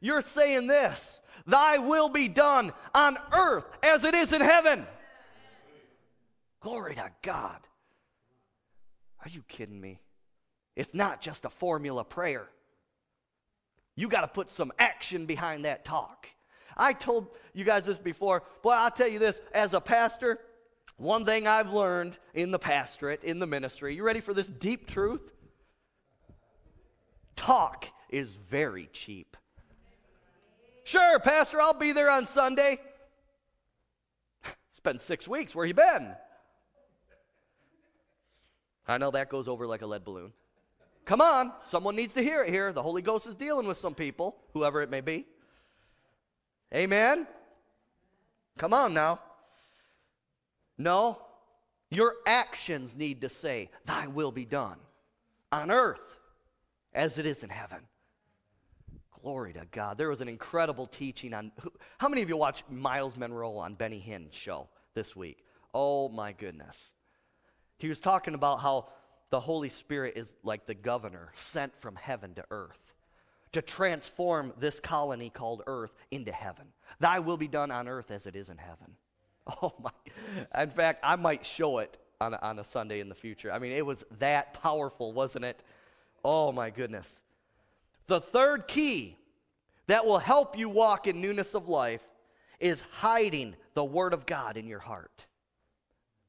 [0.00, 4.86] You're saying this Thy will be done on earth as it is in heaven.
[6.60, 7.58] Glory to God.
[9.24, 10.00] Are you kidding me?
[10.76, 12.48] It's not just a formula prayer.
[13.96, 16.28] You got to put some action behind that talk.
[16.76, 18.44] I told you guys this before.
[18.62, 20.38] Boy, I'll tell you this as a pastor,
[20.96, 24.86] one thing I've learned in the pastorate, in the ministry, you ready for this deep
[24.86, 25.32] truth?
[27.34, 29.36] Talk is very cheap.
[30.84, 32.78] Sure, Pastor, I'll be there on Sunday.
[34.84, 35.54] Been six weeks.
[35.54, 36.14] Where you been?
[38.88, 40.32] I know that goes over like a lead balloon.
[41.04, 42.72] Come on, someone needs to hear it here.
[42.72, 45.26] The Holy Ghost is dealing with some people, whoever it may be.
[46.74, 47.26] Amen?
[48.58, 49.20] Come on now.
[50.76, 51.18] No,
[51.90, 54.78] your actions need to say, Thy will be done
[55.50, 56.00] on earth
[56.92, 57.78] as it is in heaven.
[59.22, 59.98] Glory to God.
[59.98, 61.50] There was an incredible teaching on.
[61.98, 65.44] How many of you watched Myles Munroe on Benny Hinn's show this week?
[65.74, 66.92] Oh my goodness.
[67.78, 68.88] He was talking about how
[69.30, 72.94] the Holy Spirit is like the governor sent from heaven to earth
[73.52, 76.66] to transform this colony called earth into heaven.
[77.00, 78.94] Thy will be done on earth as it is in heaven.
[79.62, 79.90] Oh my.
[80.60, 83.50] In fact, I might show it on a, on a Sunday in the future.
[83.50, 85.62] I mean, it was that powerful, wasn't it?
[86.22, 87.22] Oh my goodness.
[88.06, 89.16] The third key
[89.86, 92.02] that will help you walk in newness of life
[92.60, 95.24] is hiding the Word of God in your heart.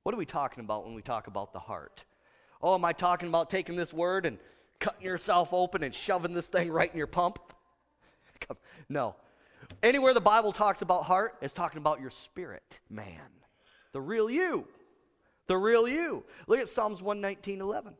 [0.09, 2.03] What are we talking about when we talk about the heart?
[2.63, 4.39] Oh, am I talking about taking this word and
[4.79, 7.37] cutting yourself open and shoving this thing right in your pump?
[8.89, 9.15] no.
[9.83, 13.21] Anywhere the Bible talks about heart, it's talking about your spirit, man.
[13.93, 14.65] The real you.
[15.45, 16.23] The real you.
[16.47, 17.93] Look at Psalms 119 11.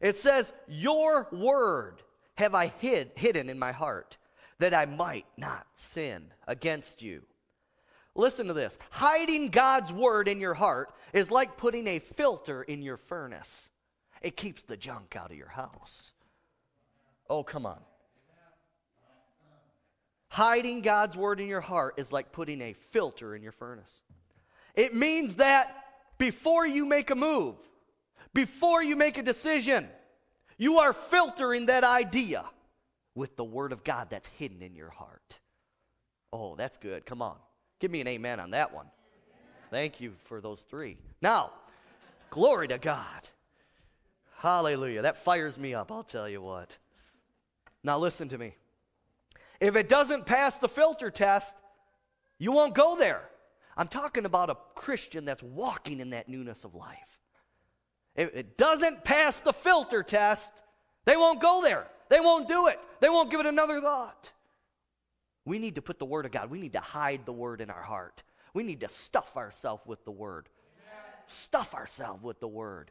[0.00, 2.02] It says, Your word
[2.34, 4.16] have I hid, hidden in my heart,
[4.58, 7.22] that I might not sin against you.
[8.14, 8.76] Listen to this.
[8.90, 13.68] Hiding God's word in your heart is like putting a filter in your furnace.
[14.20, 16.12] It keeps the junk out of your house.
[17.28, 17.80] Oh, come on.
[20.28, 24.00] Hiding God's word in your heart is like putting a filter in your furnace.
[24.74, 25.74] It means that
[26.16, 27.56] before you make a move,
[28.32, 29.88] before you make a decision,
[30.56, 32.44] you are filtering that idea
[33.14, 35.38] with the word of God that's hidden in your heart.
[36.32, 37.04] Oh, that's good.
[37.04, 37.36] Come on.
[37.82, 38.86] Give me an amen on that one.
[39.72, 40.98] Thank you for those three.
[41.20, 41.50] Now,
[42.30, 43.28] glory to God.
[44.36, 45.02] Hallelujah.
[45.02, 46.78] That fires me up, I'll tell you what.
[47.82, 48.54] Now, listen to me.
[49.60, 51.56] If it doesn't pass the filter test,
[52.38, 53.22] you won't go there.
[53.76, 57.18] I'm talking about a Christian that's walking in that newness of life.
[58.14, 60.52] If it doesn't pass the filter test,
[61.04, 61.88] they won't go there.
[62.10, 62.78] They won't do it.
[63.00, 64.30] They won't give it another thought.
[65.44, 67.70] We need to put the Word of God, we need to hide the Word in
[67.70, 68.22] our heart.
[68.54, 70.48] We need to stuff ourselves with the Word.
[70.88, 71.04] Amen.
[71.26, 72.90] Stuff ourselves with the Word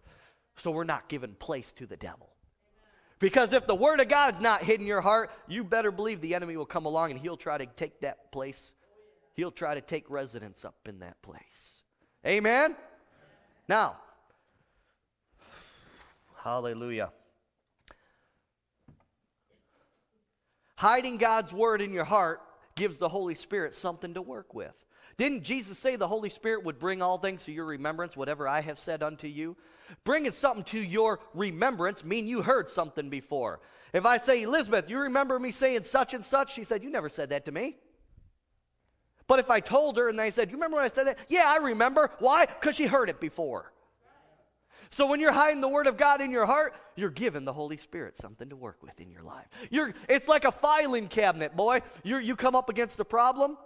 [0.57, 2.29] so we're not giving place to the devil.
[3.19, 6.33] Because if the word of God's not hidden in your heart, you better believe the
[6.33, 8.73] enemy will come along and he'll try to take that place.
[9.35, 11.83] He'll try to take residence up in that place.
[12.25, 12.75] Amen?
[13.67, 13.97] Now,
[16.43, 17.11] hallelujah.
[20.81, 22.41] Hiding God's word in your heart
[22.73, 24.73] gives the Holy Spirit something to work with.
[25.15, 28.61] Didn't Jesus say the Holy Spirit would bring all things to your remembrance, whatever I
[28.61, 29.55] have said unto you?
[30.05, 33.59] Bringing something to your remembrance mean you heard something before.
[33.93, 36.51] If I say, Elizabeth, you remember me saying such and such?
[36.51, 37.77] She said, You never said that to me.
[39.27, 41.19] But if I told her and they said, You remember when I said that?
[41.29, 42.09] Yeah, I remember.
[42.17, 42.47] Why?
[42.47, 43.71] Because she heard it before.
[44.91, 47.77] So when you're hiding the Word of God in your heart, you're giving the Holy
[47.77, 49.47] Spirit something to work with in your life.
[49.69, 51.81] You're, it's like a filing cabinet, boy.
[52.03, 53.57] you you come up against a problem,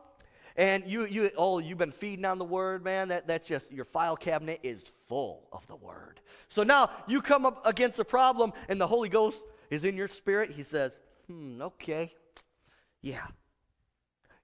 [0.55, 3.07] and you, you, oh, you've been feeding on the Word, man.
[3.09, 6.21] That, that's just, your file cabinet is full of the Word.
[6.47, 10.07] So now you come up against a problem, and the Holy Ghost is in your
[10.07, 10.51] spirit.
[10.51, 10.97] He says,
[11.27, 12.13] hmm, okay.
[13.01, 13.25] Yeah.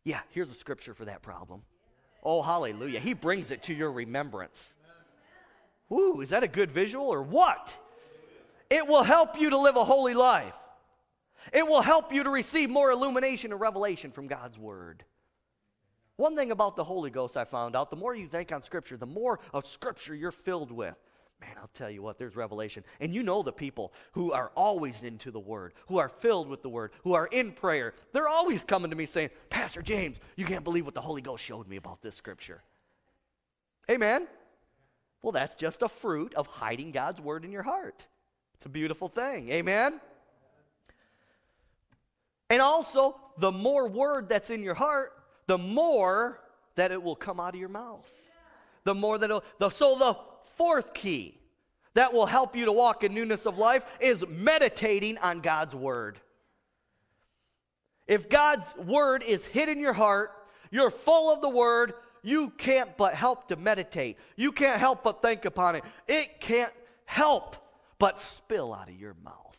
[0.03, 1.61] Yeah, here's a scripture for that problem.
[2.23, 2.99] Oh, hallelujah.
[2.99, 4.75] He brings it to your remembrance.
[5.91, 7.75] Ooh, is that a good visual or what?
[8.69, 10.53] It will help you to live a holy life.
[11.51, 15.03] It will help you to receive more illumination and revelation from God's Word.
[16.15, 18.95] One thing about the Holy Ghost I found out the more you think on Scripture,
[18.95, 20.95] the more of Scripture you're filled with.
[21.41, 22.83] Man, I'll tell you what, there's revelation.
[22.99, 26.61] And you know the people who are always into the Word, who are filled with
[26.61, 27.95] the Word, who are in prayer.
[28.13, 31.43] They're always coming to me saying, Pastor James, you can't believe what the Holy Ghost
[31.43, 32.61] showed me about this Scripture.
[33.89, 34.27] Amen.
[35.21, 38.05] Well, that's just a fruit of hiding God's word in your heart.
[38.55, 39.49] It's a beautiful thing.
[39.49, 39.99] Amen?
[42.49, 45.13] And also, the more word that's in your heart,
[45.47, 46.39] the more
[46.75, 48.09] that it will come out of your mouth.
[48.83, 50.17] The more that it'll, the, so the
[50.57, 51.37] fourth key
[51.93, 56.19] that will help you to walk in newness of life is meditating on God's word.
[58.07, 60.31] If God's word is hid in your heart,
[60.71, 61.93] you're full of the word,
[62.23, 64.17] you can't but help to meditate.
[64.35, 65.83] You can't help but think upon it.
[66.07, 66.73] It can't
[67.05, 67.55] help
[67.99, 69.57] but spill out of your mouth.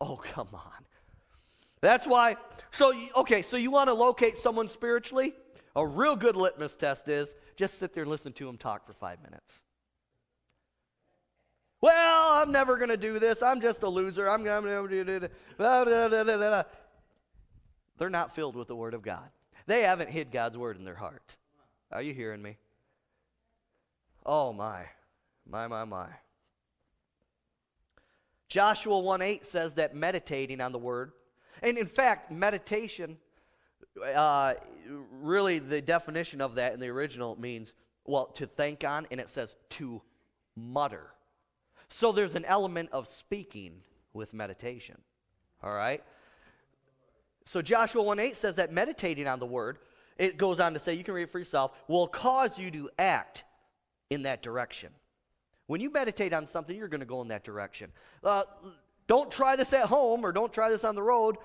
[0.00, 0.84] Oh, come on.
[1.80, 2.36] That's why,
[2.70, 5.34] so, okay, so you want to locate someone spiritually?
[5.74, 8.92] A real good litmus test is just sit there and listen to them talk for
[8.92, 9.60] five minutes.
[11.80, 13.42] Well, I'm never going to do this.
[13.42, 14.28] I'm just a loser.
[14.28, 15.28] I'm going to.
[17.98, 19.28] They're not filled with the Word of God.
[19.66, 21.36] They haven't hid God's Word in their heart.
[21.90, 22.56] Are you hearing me?
[24.24, 24.84] Oh, my.
[25.48, 26.08] My, my, my.
[28.48, 31.12] Joshua 1 8 says that meditating on the Word,
[31.62, 33.16] and in fact, meditation,
[34.14, 34.54] uh,
[35.10, 37.72] really the definition of that in the original means,
[38.04, 40.00] well, to think on, and it says to
[40.54, 41.10] mutter.
[41.88, 44.96] So there's an element of speaking with meditation.
[45.62, 46.02] All right?
[47.46, 49.78] So Joshua 1 8 says that meditating on the word,
[50.18, 52.90] it goes on to say, you can read it for yourself, will cause you to
[52.98, 53.44] act
[54.10, 54.90] in that direction.
[55.66, 57.90] When you meditate on something, you're going to go in that direction.
[58.22, 58.44] Uh,
[59.06, 61.36] don't try this at home or don't try this on the road.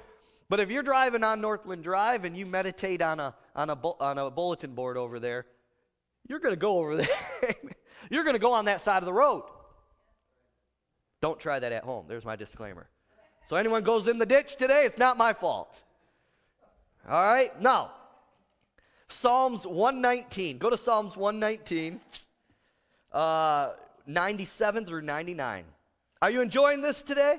[0.50, 4.18] But if you're driving on Northland Drive and you meditate on a, on a, on
[4.18, 5.46] a bulletin board over there,
[6.28, 7.08] you're going to go over there.
[8.10, 9.44] you're going to go on that side of the road.
[11.22, 12.06] Don't try that at home.
[12.08, 12.90] There's my disclaimer.
[13.48, 15.84] So anyone goes in the ditch today, it's not my fault.
[17.10, 17.60] All right?
[17.62, 17.92] Now,
[19.08, 20.58] Psalms 119.
[20.58, 22.00] Go to Psalms 119,
[23.12, 23.72] uh,
[24.08, 25.66] 97 through 99.
[26.22, 27.38] Are you enjoying this today?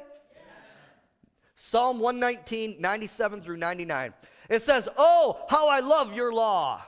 [1.57, 4.13] Psalm 119, 97 through 99.
[4.49, 6.83] It says, Oh, how I love your law.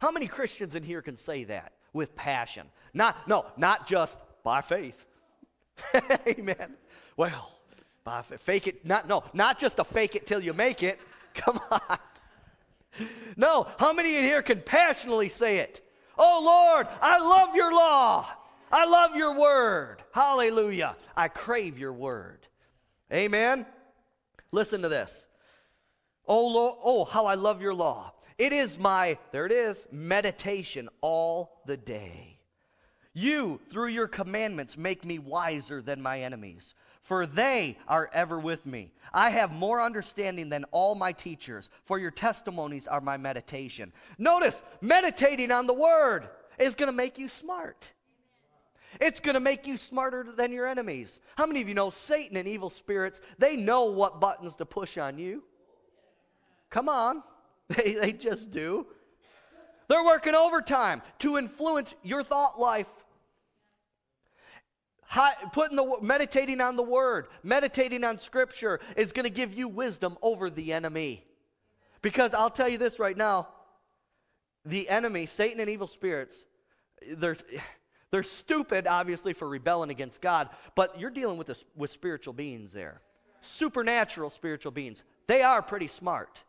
[0.00, 2.66] How many Christians in here can say that with passion?
[2.94, 5.06] Not, no, not just by faith.
[6.28, 6.76] Amen.
[7.16, 7.52] Well,
[8.02, 10.98] by faith, fake it, not, no, not just a fake it till you make it.
[11.34, 11.98] Come on.
[13.36, 15.80] No, how many in here can passionately say it?
[16.16, 18.26] Oh Lord, I love your law.
[18.70, 20.02] I love your word.
[20.12, 20.96] Hallelujah.
[21.16, 22.46] I crave your word.
[23.12, 23.66] Amen.
[24.52, 25.26] Listen to this.
[26.26, 28.12] Oh Lord, oh how I love your law.
[28.38, 32.38] It is my, there it is, meditation all the day.
[33.12, 36.74] You, through your commandments, make me wiser than my enemies
[37.04, 38.90] for they are ever with me.
[39.12, 43.92] I have more understanding than all my teachers, for your testimonies are my meditation.
[44.18, 46.28] Notice, meditating on the word
[46.58, 47.92] is going to make you smart.
[49.00, 51.20] It's going to make you smarter than your enemies.
[51.36, 54.98] How many of you know Satan and evil spirits, they know what buttons to push
[54.98, 55.44] on you?
[56.70, 57.22] Come on.
[57.66, 58.86] They, they just do.
[59.88, 62.86] They're working overtime to influence your thought life
[65.52, 70.16] putting the meditating on the word, meditating on scripture is going to give you wisdom
[70.22, 71.24] over the enemy.
[72.02, 73.48] Because I'll tell you this right now,
[74.64, 76.44] the enemy, Satan and evil spirits,
[77.16, 77.36] they're
[78.10, 82.72] they're stupid obviously for rebelling against God, but you're dealing with this, with spiritual beings
[82.72, 83.00] there.
[83.40, 85.02] Supernatural spiritual beings.
[85.26, 86.42] They are pretty smart.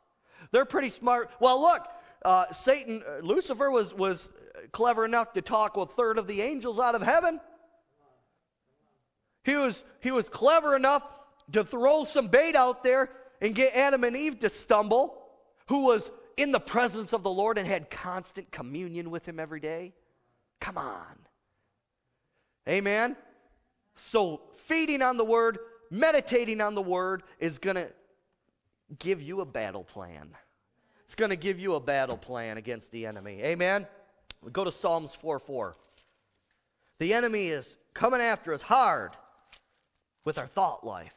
[0.51, 1.31] They're pretty smart.
[1.39, 1.87] Well, look,
[2.23, 4.29] uh, Satan, uh, Lucifer was was
[4.71, 7.39] clever enough to talk a third of the angels out of heaven.
[9.45, 11.03] He was, he was clever enough
[11.53, 15.21] to throw some bait out there and get Adam and Eve to stumble,
[15.67, 19.59] who was in the presence of the Lord and had constant communion with him every
[19.59, 19.93] day.
[20.59, 21.19] Come on.
[22.67, 23.15] Amen.
[23.93, 25.59] So, feeding on the word,
[25.91, 27.89] meditating on the word is going to
[28.97, 30.31] give you a battle plan.
[31.03, 33.43] It's going to give you a battle plan against the enemy.
[33.43, 33.85] Amen.
[34.41, 35.75] We go to Psalms 4 4.
[36.97, 39.11] The enemy is coming after us hard
[40.25, 41.13] with our thought life.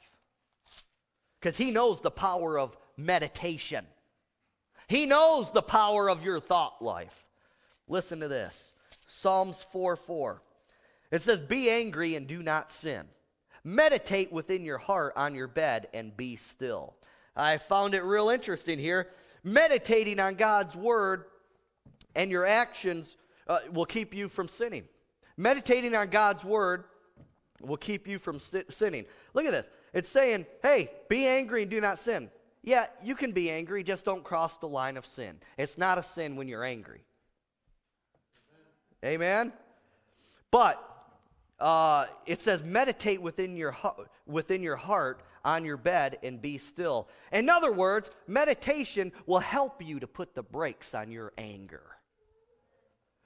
[1.40, 3.86] Because he knows the power of meditation.
[4.86, 7.26] He knows the power of your thought life.
[7.88, 8.72] Listen to this
[9.06, 10.42] Psalms 4 4.
[11.10, 13.06] It says, Be angry and do not sin.
[13.64, 16.94] Meditate within your heart on your bed and be still.
[17.34, 19.08] I found it real interesting here.
[19.44, 21.24] Meditating on God's word
[22.14, 24.84] and your actions uh, will keep you from sinning.
[25.36, 26.84] Meditating on God's word
[27.60, 29.06] will keep you from sinning.
[29.34, 29.68] Look at this.
[29.92, 32.30] It's saying, hey, be angry and do not sin.
[32.62, 35.38] Yeah, you can be angry, just don't cross the line of sin.
[35.56, 37.02] It's not a sin when you're angry.
[39.04, 39.52] Amen?
[40.50, 40.82] But
[41.60, 43.76] uh, it says, meditate within your,
[44.26, 47.08] within your heart on your bed and be still.
[47.32, 51.97] In other words, meditation will help you to put the brakes on your anger.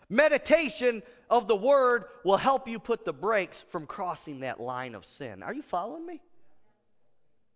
[0.08, 5.06] Meditation of the word will help you put the brakes from crossing that line of
[5.06, 5.42] sin.
[5.42, 6.20] Are you following me?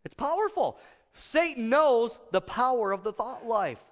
[0.04, 0.78] It's powerful.
[1.12, 3.82] Satan knows the power of the thought life.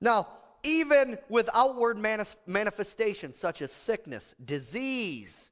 [0.00, 0.28] Now,
[0.64, 5.50] even with outward manif- manifestations such as sickness, disease,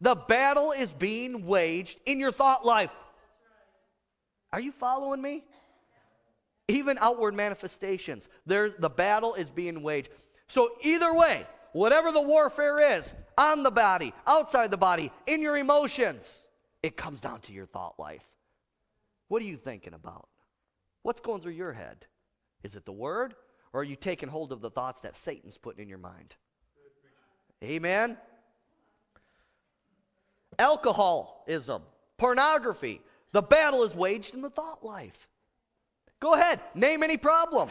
[0.00, 2.92] the battle is being waged in your thought life.
[4.52, 5.44] Are you following me?
[6.68, 10.08] Even outward manifestations, there, the battle is being waged.
[10.50, 15.56] So, either way, whatever the warfare is, on the body, outside the body, in your
[15.56, 16.44] emotions,
[16.82, 18.24] it comes down to your thought life.
[19.28, 20.28] What are you thinking about?
[21.02, 22.04] What's going through your head?
[22.64, 23.36] Is it the word,
[23.72, 26.34] or are you taking hold of the thoughts that Satan's putting in your mind?
[27.62, 28.18] Amen.
[30.58, 31.82] Alcoholism,
[32.18, 33.02] pornography.
[33.30, 35.28] The battle is waged in the thought life.
[36.18, 37.70] Go ahead, name any problem.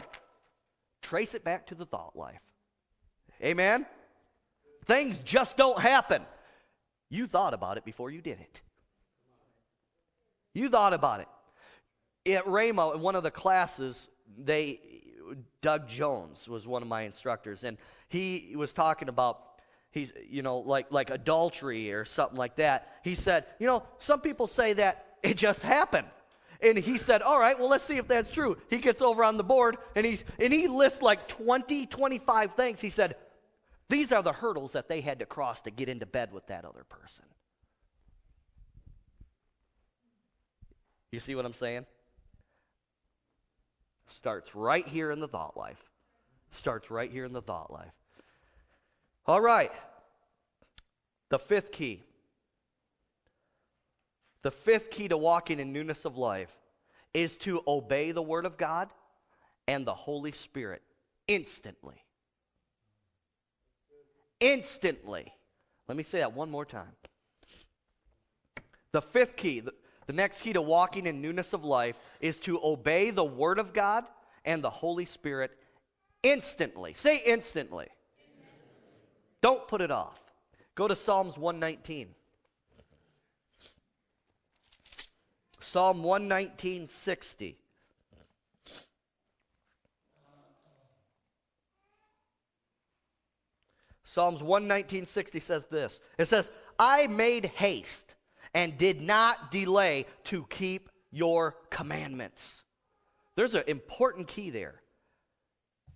[1.02, 2.40] Trace it back to the thought life.
[3.42, 3.86] Amen?
[4.84, 6.22] Things just don't happen.
[7.08, 8.60] You thought about it before you did it.
[10.54, 11.28] You thought about it.
[12.32, 14.80] At Rhema, in one of the classes, they
[15.62, 17.78] Doug Jones was one of my instructors, and
[18.08, 19.40] he was talking about
[19.90, 22.88] he's you know like like adultery or something like that.
[23.02, 26.08] He said, you know, some people say that it just happened.
[26.62, 28.58] And he said, All right, well, let's see if that's true.
[28.68, 32.80] He gets over on the board and, he's, and he lists like 20, 25 things.
[32.80, 33.16] He said,
[33.90, 36.64] These are the hurdles that they had to cross to get into bed with that
[36.64, 37.24] other person.
[41.10, 41.86] You see what I'm saying?
[44.06, 45.82] Starts right here in the thought life.
[46.52, 47.90] Starts right here in the thought life.
[49.26, 49.72] All right.
[51.30, 52.04] The fifth key.
[54.42, 56.56] The fifth key to walking in newness of life
[57.12, 58.88] is to obey the Word of God
[59.66, 60.82] and the Holy Spirit
[61.26, 62.04] instantly.
[64.40, 65.32] Instantly.
[65.88, 66.92] Let me say that one more time.
[68.92, 69.72] The fifth key, the,
[70.12, 74.04] next key to walking in newness of life is to obey the Word of God
[74.44, 75.52] and the Holy Spirit
[76.22, 76.94] instantly.
[76.94, 77.86] Say instantly.
[79.40, 80.18] Don't put it off.
[80.74, 82.14] Go to Psalms 119.
[85.60, 87.59] Psalm 119, 60.
[94.10, 96.00] Psalms 119, 60 says this.
[96.18, 96.50] It says,
[96.80, 98.16] I made haste
[98.54, 102.62] and did not delay to keep your commandments.
[103.36, 104.82] There's an important key there.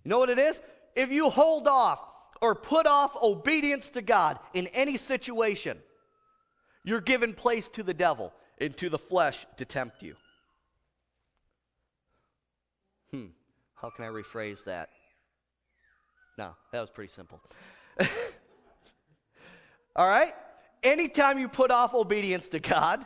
[0.05, 0.61] You know what it is?
[0.95, 1.99] If you hold off
[2.41, 5.77] or put off obedience to God in any situation,
[6.85, 10.15] you're giving place to the devil and to the flesh to tempt you.
[13.11, 13.25] Hmm,
[13.73, 14.87] how can I rephrase that?
[16.37, 17.41] No, that was pretty simple.
[19.95, 20.33] All right?
[20.83, 23.05] Anytime you put off obedience to God,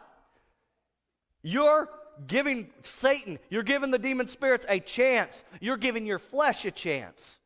[1.41, 1.89] you're
[2.27, 5.43] giving Satan, you're giving the demon spirits a chance.
[5.61, 7.37] You're giving your flesh a chance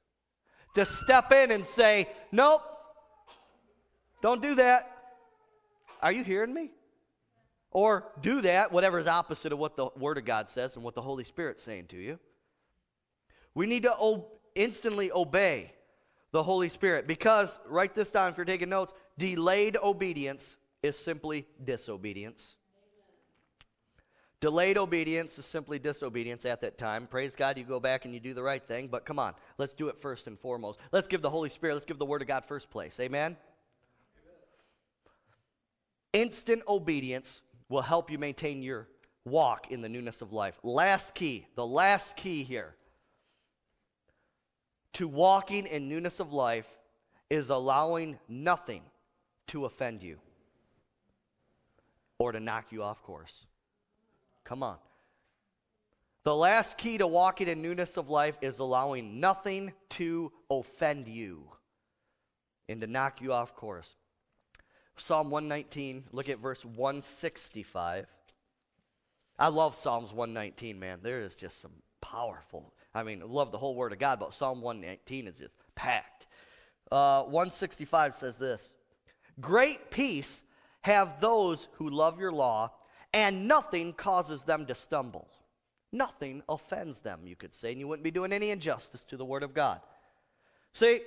[0.75, 2.63] to step in and say, Nope,
[4.21, 4.89] don't do that.
[6.01, 6.71] Are you hearing me?
[7.71, 10.95] Or do that, whatever is opposite of what the Word of God says and what
[10.95, 12.19] the Holy Spirit's saying to you.
[13.55, 15.73] We need to o- instantly obey
[16.33, 21.47] the Holy Spirit because, write this down if you're taking notes, delayed obedience is simply
[21.63, 22.55] disobedience.
[24.41, 27.07] Delayed obedience is simply disobedience at that time.
[27.07, 29.73] Praise God, you go back and you do the right thing, but come on, let's
[29.73, 30.79] do it first and foremost.
[30.91, 32.99] Let's give the Holy Spirit, let's give the Word of God first place.
[32.99, 33.37] Amen?
[33.37, 33.37] Amen.
[36.13, 38.89] Instant obedience will help you maintain your
[39.23, 40.59] walk in the newness of life.
[40.63, 42.75] Last key, the last key here
[44.93, 46.67] to walking in newness of life
[47.29, 48.81] is allowing nothing
[49.47, 50.17] to offend you
[52.19, 53.45] or to knock you off course.
[54.43, 54.77] Come on.
[56.23, 61.43] The last key to walking in newness of life is allowing nothing to offend you
[62.69, 63.95] and to knock you off course.
[64.95, 68.05] Psalm 119, look at verse 165.
[69.39, 70.99] I love Psalms 119, man.
[71.01, 74.61] There is just some powerful, I mean, love the whole Word of God, but Psalm
[74.61, 76.27] 119 is just packed.
[76.91, 78.71] Uh, 165 says this
[79.39, 80.43] Great peace
[80.81, 82.71] have those who love your law,
[83.13, 85.27] and nothing causes them to stumble.
[85.91, 89.25] Nothing offends them, you could say, and you wouldn't be doing any injustice to the
[89.25, 89.79] Word of God.
[90.73, 91.01] See,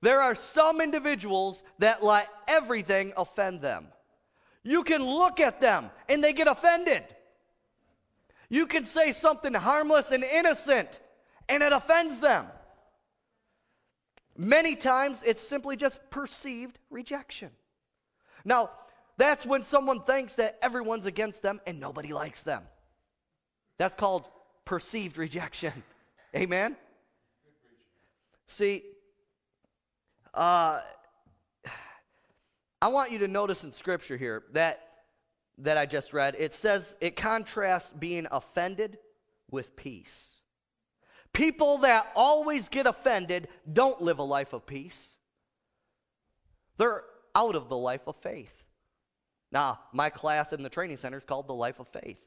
[0.00, 3.88] there are some individuals that let everything offend them.
[4.62, 7.02] You can look at them and they get offended.
[8.50, 11.00] You can say something harmless and innocent
[11.48, 12.46] and it offends them.
[14.36, 17.50] Many times it's simply just perceived rejection.
[18.44, 18.70] Now,
[19.16, 22.62] that's when someone thinks that everyone's against them and nobody likes them.
[23.78, 24.26] That's called
[24.64, 25.72] perceived rejection.
[26.36, 26.76] Amen?
[28.46, 28.84] See,
[30.34, 30.80] uh,
[32.82, 34.84] I want you to notice in Scripture here that
[35.60, 38.98] that I just read, it says it contrasts being offended
[39.50, 40.37] with peace.
[41.38, 45.14] People that always get offended don't live a life of peace.
[46.78, 48.64] They're out of the life of faith.
[49.52, 52.18] Now, my class in the training center is called the life of faith.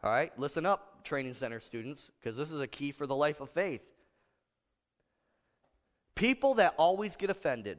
[0.00, 3.40] All right, listen up, training center students, because this is a key for the life
[3.40, 3.82] of faith.
[6.14, 7.78] People that always get offended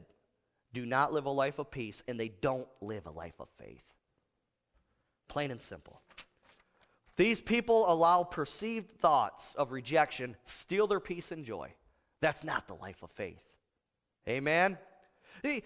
[0.74, 3.84] do not live a life of peace, and they don't live a life of faith.
[5.28, 6.02] Plain and simple.
[7.18, 11.74] These people allow perceived thoughts of rejection steal their peace and joy.
[12.20, 13.42] That's not the life of faith.
[14.28, 14.78] Amen?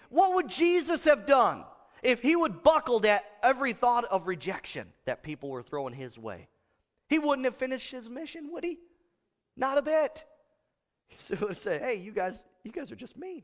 [0.09, 1.63] What would Jesus have done
[2.01, 6.47] if he would buckled at every thought of rejection that people were throwing his way?
[7.07, 8.79] He wouldn't have finished his mission, would he?
[9.55, 10.23] Not a bit.
[11.07, 13.43] He would say, hey, you guys, you guys are just mean.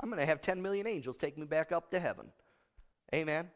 [0.00, 2.32] I'm going to have 10 million angels take me back up to heaven.
[3.14, 3.50] Amen.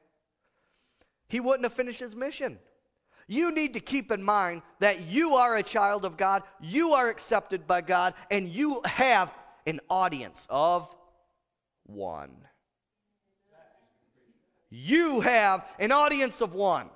[1.29, 2.59] He wouldn't have finished his mission.
[3.29, 7.09] You need to keep in mind that you are a child of God, you are
[7.09, 9.35] accepted by God, and you have
[9.67, 10.95] an audience of
[11.85, 12.37] one.
[14.71, 16.89] You have an audience of one.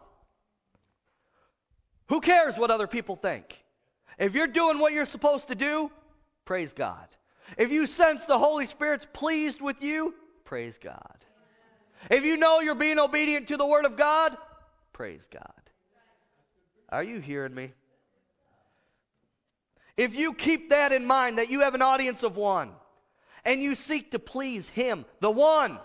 [2.09, 3.65] Who cares what other people think?
[4.19, 5.91] If you're doing what you're supposed to do,
[6.45, 7.07] praise God.
[7.57, 10.15] If you sense the Holy Spirit's pleased with you,
[10.45, 11.25] praise God.
[12.11, 14.37] If you know you're being obedient to the Word of God,
[14.93, 15.70] praise God.
[16.91, 17.73] Are you hearing me?
[19.97, 22.73] If you keep that in mind, that you have an audience of one,
[23.45, 25.79] and you seek to please Him, the one,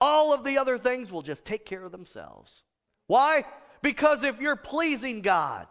[0.00, 2.62] all of the other things will just take care of themselves.
[3.06, 3.44] Why?
[3.82, 5.66] Because if you're pleasing God,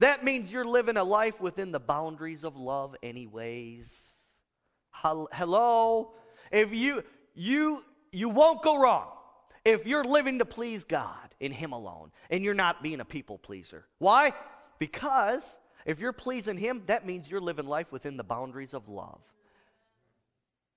[0.00, 4.12] that means you're living a life within the boundaries of love, anyways.
[4.90, 6.12] Hello?
[6.50, 7.02] If you,
[7.34, 9.08] you, you won't go wrong
[9.64, 13.38] if you're living to please God in Him alone and you're not being a people
[13.38, 13.86] pleaser.
[13.98, 14.32] Why?
[14.78, 15.56] Because
[15.86, 19.20] if you're pleasing Him, that means you're living life within the boundaries of love.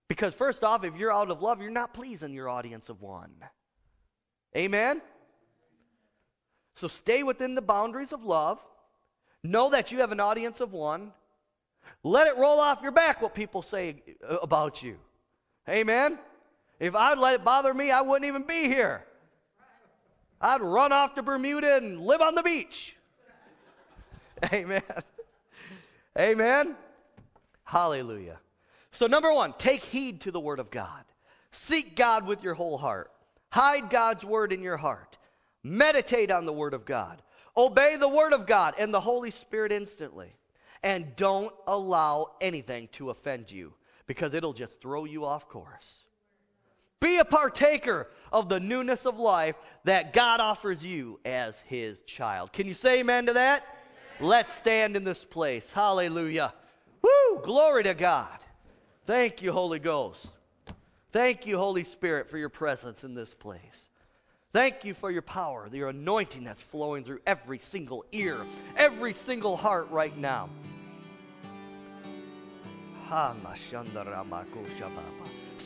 [0.07, 3.33] Because, first off, if you're out of love, you're not pleasing your audience of one.
[4.55, 5.01] Amen?
[6.75, 8.59] So stay within the boundaries of love.
[9.43, 11.11] Know that you have an audience of one.
[12.03, 14.97] Let it roll off your back what people say uh, about you.
[15.67, 16.17] Amen?
[16.79, 19.03] If I'd let it bother me, I wouldn't even be here.
[20.39, 22.95] I'd run off to Bermuda and live on the beach.
[24.53, 24.83] Amen.
[26.17, 26.75] Amen.
[27.63, 28.39] Hallelujah.
[28.91, 31.03] So, number one, take heed to the Word of God.
[31.51, 33.11] Seek God with your whole heart.
[33.49, 35.17] Hide God's Word in your heart.
[35.63, 37.21] Meditate on the Word of God.
[37.55, 40.35] Obey the Word of God and the Holy Spirit instantly.
[40.83, 43.73] And don't allow anything to offend you
[44.05, 46.05] because it'll just throw you off course.
[46.99, 52.51] Be a partaker of the newness of life that God offers you as his child.
[52.51, 53.63] Can you say amen to that?
[54.19, 54.29] Amen.
[54.29, 55.71] Let's stand in this place.
[55.71, 56.53] Hallelujah.
[57.01, 57.41] Woo!
[57.43, 58.39] Glory to God.
[59.05, 60.27] Thank you, Holy Ghost.
[61.11, 63.89] Thank you, Holy Spirit, for your presence in this place.
[64.53, 68.37] Thank you for your power, your anointing that's flowing through every single ear,
[68.75, 70.49] every single heart right now.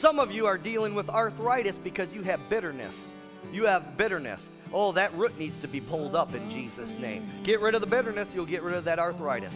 [0.01, 3.13] Some of you are dealing with arthritis because you have bitterness.
[3.53, 4.49] You have bitterness.
[4.73, 7.29] Oh, that root needs to be pulled up in Jesus' name.
[7.43, 9.53] Get rid of the bitterness, you'll get rid of that arthritis.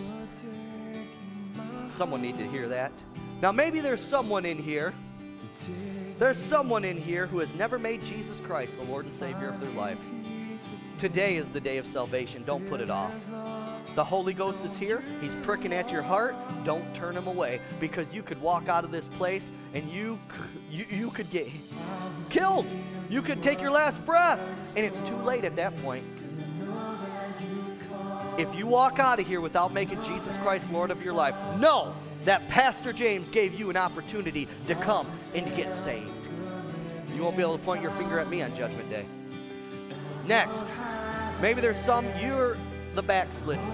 [1.98, 2.92] Someone need to hear that.
[3.42, 4.94] Now, maybe there's someone in here.
[6.20, 9.60] There's someone in here who has never made Jesus Christ the Lord and Savior of
[9.60, 9.98] their life.
[10.98, 12.44] Today is the day of salvation.
[12.46, 13.30] Don't put it off.
[13.96, 15.04] The Holy Ghost is here.
[15.22, 16.36] He's pricking at your heart.
[16.64, 20.20] Don't turn him away because you could walk out of this place and you,
[20.70, 21.48] you, you could get
[22.30, 22.66] killed.
[23.10, 24.40] You could take your last breath.
[24.76, 26.06] And it's too late at that point.
[28.38, 31.96] If you walk out of here without making Jesus Christ Lord of your life, know
[32.26, 36.10] that Pastor James gave you an opportunity to come and get saved.
[37.16, 39.06] You won't be able to point your finger at me on Judgment Day.
[40.28, 40.68] Next,
[41.42, 42.58] maybe there's some, you're
[42.94, 43.66] the backslidden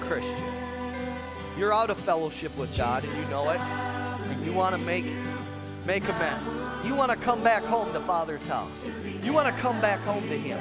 [0.00, 0.36] Christian.
[1.58, 3.60] You're out of fellowship with God and you know it.
[3.60, 5.06] And you want to make
[5.86, 6.84] Make amends.
[6.84, 8.90] You want to come back home to Father's house.
[9.22, 10.58] You want to come back home to Him.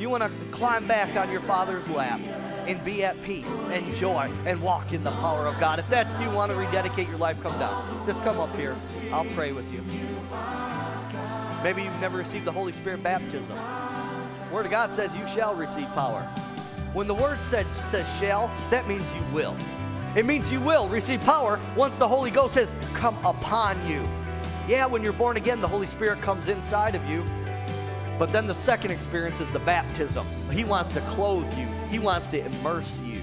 [0.00, 2.18] You want to climb back on your Father's lap
[2.66, 5.78] and be at peace and joy and walk in the power of God.
[5.78, 8.06] If that's you, want to rededicate your life, come down.
[8.06, 8.74] Just come up here.
[9.12, 9.84] I'll pray with you.
[11.62, 13.58] Maybe you've never received the Holy Spirit baptism.
[14.52, 16.22] Word of God says you shall receive power.
[16.92, 19.56] When the word said, says shall, that means you will.
[20.16, 24.02] It means you will receive power once the Holy Ghost has come upon you.
[24.66, 27.24] Yeah, when you're born again, the Holy Spirit comes inside of you.
[28.18, 30.26] But then the second experience is the baptism.
[30.50, 33.20] He wants to clothe you, He wants to immerse you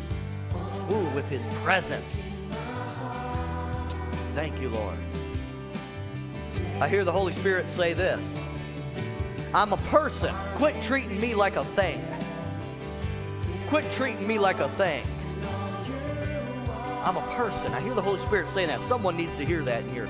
[0.90, 2.22] ooh, with His presence.
[4.34, 4.98] Thank you, Lord.
[6.80, 8.38] I hear the Holy Spirit say this
[9.54, 10.34] I'm a person.
[10.56, 12.04] Quit treating me like a thing.
[13.68, 15.04] Quit treating me like a thing.
[17.04, 17.74] I'm a person.
[17.74, 18.82] I hear the Holy Spirit saying that.
[18.82, 20.08] Someone needs to hear that here.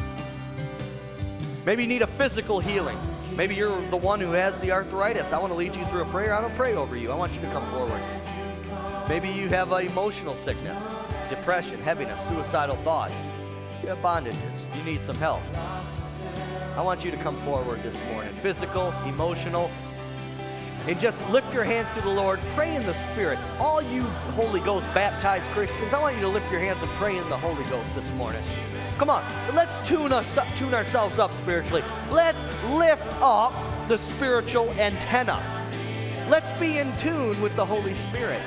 [1.65, 2.97] Maybe you need a physical healing.
[3.35, 5.31] Maybe you're the one who has the arthritis.
[5.31, 6.33] I want to lead you through a prayer.
[6.33, 7.11] I don't pray over you.
[7.11, 8.01] I want you to come forward.
[9.07, 10.81] Maybe you have emotional sickness,
[11.29, 13.13] depression, heaviness, suicidal thoughts.
[13.83, 14.56] You have bondages.
[14.77, 15.41] You need some help.
[16.75, 18.31] I want you to come forward this morning.
[18.35, 19.71] Physical, emotional,
[20.87, 22.39] and just lift your hands to the Lord.
[22.55, 23.39] Pray in the Spirit.
[23.59, 24.03] All you
[24.35, 27.37] Holy Ghost baptized Christians, I want you to lift your hands and pray in the
[27.37, 28.41] Holy Ghost this morning.
[28.97, 29.25] Come on,
[29.55, 31.83] let's tune, us up, tune ourselves up spiritually.
[32.11, 33.53] Let's lift up
[33.87, 35.41] the spiritual antenna.
[36.29, 38.41] Let's be in tune with the Holy Spirit.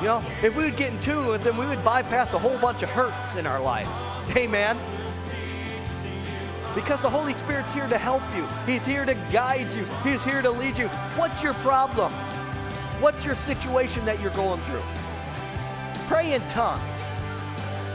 [0.00, 2.56] You know, if we would get in tune with Him, we would bypass a whole
[2.58, 3.88] bunch of hurts in our life.
[4.34, 4.78] Amen.
[6.74, 8.46] Because the Holy Spirit's here to help you.
[8.64, 9.84] He's here to guide you.
[10.02, 10.88] He's here to lead you.
[11.16, 12.12] What's your problem?
[13.00, 14.82] What's your situation that you're going through?
[16.06, 16.82] Pray in tongues.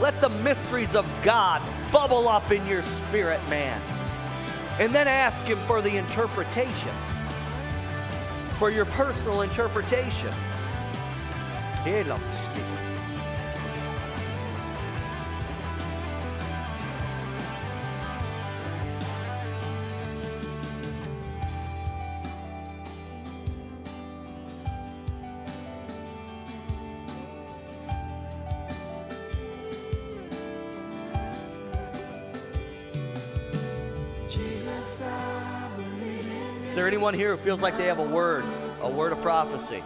[0.00, 3.80] Let the mysteries of God bubble up in your spirit, man.
[4.78, 6.92] And then ask Him for the interpretation,
[8.50, 10.32] for your personal interpretation.
[36.66, 38.44] Is there anyone here who feels like they have a word,
[38.82, 39.82] a word of prophecy?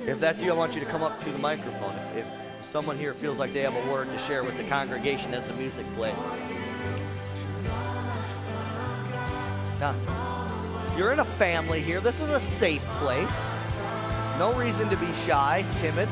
[0.00, 1.94] If that's you, I want you to come up to the microphone.
[2.16, 2.26] If,
[2.58, 5.46] if someone here feels like they have a word to share with the congregation as
[5.46, 6.14] the music plays.
[9.78, 9.94] Now,
[10.96, 12.00] you're in a family here.
[12.00, 13.30] This is a safe place.
[14.38, 16.08] No reason to be shy, timid.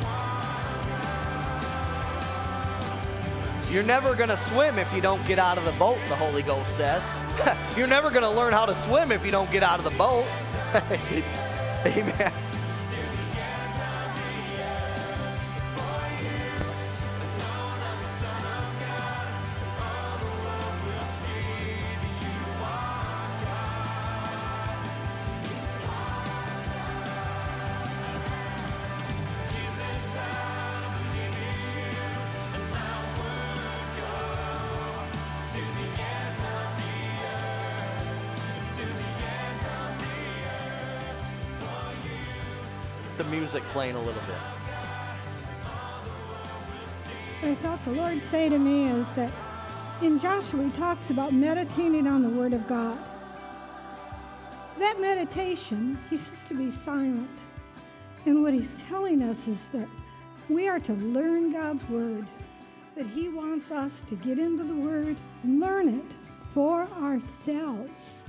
[3.72, 6.42] You're never going to swim if you don't get out of the boat, the Holy
[6.42, 7.02] Ghost says.
[7.76, 9.96] You're never going to learn how to swim if you don't get out of the
[9.96, 10.26] boat.
[11.86, 12.32] Amen.
[43.72, 44.36] Playing a little bit.
[47.42, 49.32] I felt the Lord say to me is that
[50.02, 52.98] in Joshua he talks about meditating on the Word of God.
[54.78, 57.30] That meditation, he says to be silent.
[58.26, 59.88] And what he's telling us is that
[60.48, 62.26] we are to learn God's Word,
[62.96, 66.16] that he wants us to get into the Word, learn it
[66.52, 68.19] for ourselves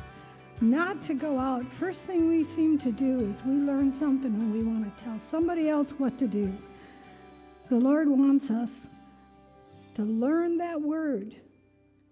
[0.62, 1.72] not to go out.
[1.74, 5.20] First thing we seem to do is we learn something and we want to tell
[5.20, 6.56] somebody else what to do.
[7.70, 8.88] The Lord wants us
[9.96, 11.36] to learn that word,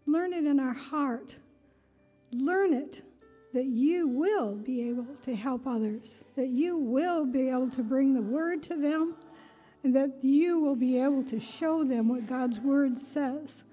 [0.05, 1.35] learn it in our heart,
[2.31, 3.03] learn it
[3.53, 8.13] that you will be able to help others, that you will be able to bring
[8.13, 9.15] the word to them,
[9.83, 13.63] and that you will be able to show them what God's word says.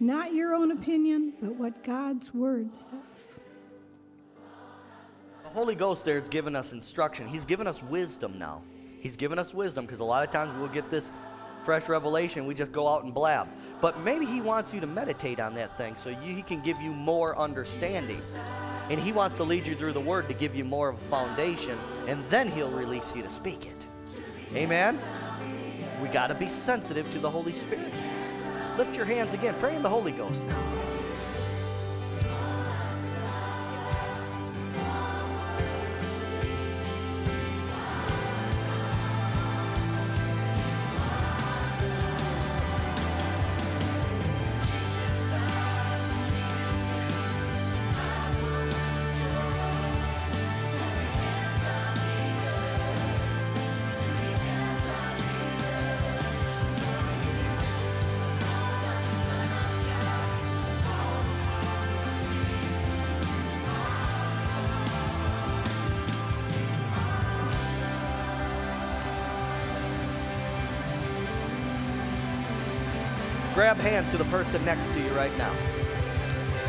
[0.00, 3.36] Not your own opinion, but what God's word says.
[5.52, 7.28] Holy Ghost there has given us instruction.
[7.28, 8.62] He's given us wisdom now.
[9.00, 11.10] He's given us wisdom because a lot of times we'll get this
[11.64, 13.48] fresh revelation, we just go out and blab.
[13.80, 16.80] But maybe He wants you to meditate on that thing so you, He can give
[16.80, 18.20] you more understanding.
[18.90, 21.04] And He wants to lead you through the Word to give you more of a
[21.04, 21.78] foundation,
[22.08, 23.86] and then He'll release you to speak it.
[24.56, 24.98] Amen?
[26.00, 27.92] We got to be sensitive to the Holy Spirit.
[28.78, 29.54] Lift your hands again.
[29.60, 30.81] Pray in the Holy Ghost now.
[73.72, 75.50] Grab hands to the person next to you right now.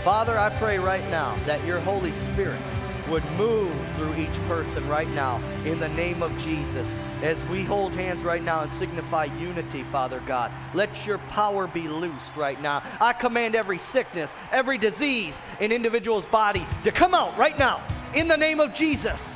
[0.05, 2.61] Father, I pray right now that your Holy Spirit
[3.09, 6.89] would move through each person right now in the name of Jesus.
[7.21, 11.89] As we hold hands right now and signify unity, Father God, let your power be
[11.89, 12.81] loosed right now.
[13.01, 17.81] I command every sickness, every disease in individual's body to come out right now
[18.15, 19.35] in the name of Jesus.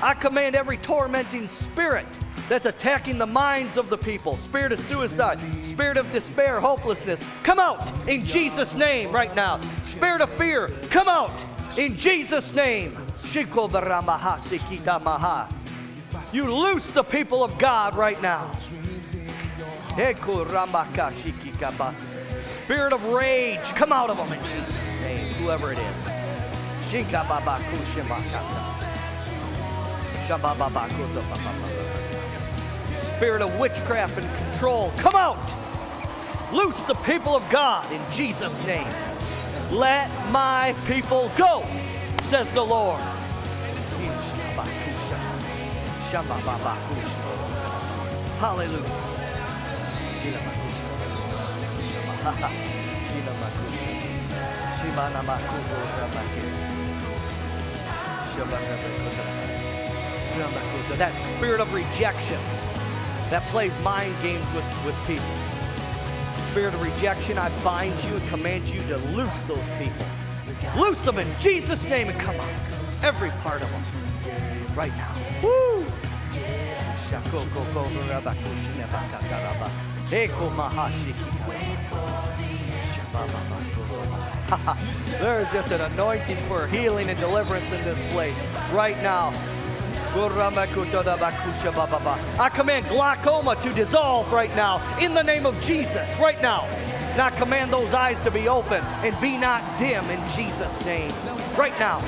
[0.00, 2.06] I command every tormenting spirit
[2.48, 7.58] that's attacking the minds of the people spirit of suicide, spirit of despair, hopelessness come
[7.58, 9.60] out in Jesus' name right now.
[9.84, 11.32] Spirit of fear, come out
[11.78, 12.96] in Jesus' name.
[16.32, 18.50] You loose the people of God right now.
[22.64, 26.06] Spirit of rage, come out of them in Jesus' name, whoever it is.
[33.22, 35.38] Spirit of witchcraft and control, come out.
[36.52, 38.88] Loose the people of God in Jesus' name.
[39.70, 41.64] Let my people go,
[42.22, 43.00] says the Lord.
[48.40, 48.82] Hallelujah.
[60.98, 62.40] That spirit of rejection
[63.32, 65.24] that plays mind games with, with people.
[66.50, 70.04] Spirit of rejection, I bind you and command you to loose those people.
[70.76, 72.48] Loose them in Jesus' name and come on.
[73.02, 74.76] Every part of them.
[74.76, 75.14] Right now.
[75.42, 75.86] Woo!
[85.20, 88.36] There's just an anointing for healing and deliverance in this place
[88.72, 89.32] right now.
[92.38, 96.64] I command glaucoma to dissolve right now in the name of Jesus, right now.
[97.12, 101.12] And I command those eyes to be open and be not dim in Jesus' name,
[101.56, 102.00] right now.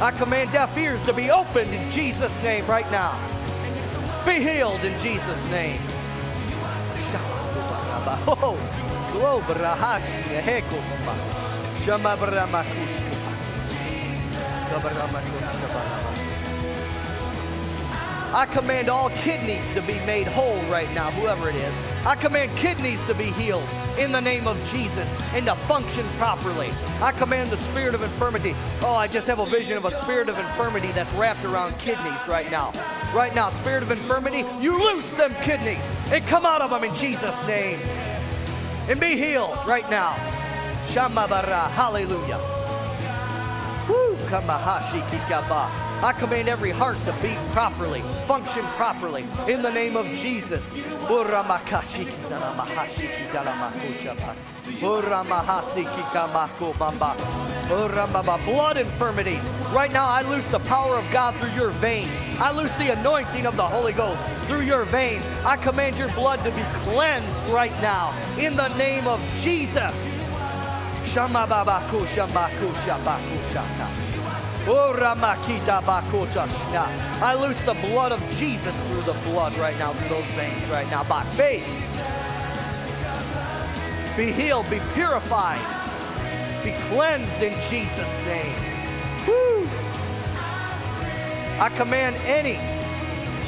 [0.00, 3.18] I command deaf ears to be opened in Jesus' name, right now.
[4.26, 5.80] Be healed in Jesus' name.
[18.32, 21.74] I command all kidneys to be made whole right now, whoever it is.
[22.04, 23.66] I command kidneys to be healed
[23.98, 26.70] in the name of Jesus and to function properly.
[27.00, 28.54] I command the spirit of infirmity.
[28.82, 32.28] Oh, I just have a vision of a spirit of infirmity that's wrapped around kidneys
[32.28, 32.72] right now.
[33.14, 36.94] Right now, spirit of infirmity, you loose them kidneys and come out of them in
[36.94, 37.78] Jesus' name.
[38.88, 40.14] And be healed right now.
[40.88, 42.38] Shamabara, hallelujah.
[43.88, 45.85] Woo, kamahashi kikaba.
[46.02, 50.62] I command every heart to beat properly, function properly, in the name of Jesus.
[58.44, 59.42] Blood infirmities.
[59.72, 62.10] Right now, I loose the power of God through your veins.
[62.38, 65.24] I loose the anointing of the Holy Ghost through your veins.
[65.44, 69.94] I command your blood to be cleansed right now in the name of Jesus.
[71.06, 74.15] Shamababaku shamaku shabaku shaka.
[74.68, 74.92] Oh,
[77.22, 80.90] I loose the blood of Jesus through the blood right now, through those veins right
[80.90, 81.64] now, by faith.
[84.16, 85.60] Be healed, be purified,
[86.64, 88.54] be cleansed in Jesus' name.
[89.28, 89.68] Woo.
[91.60, 92.58] I command any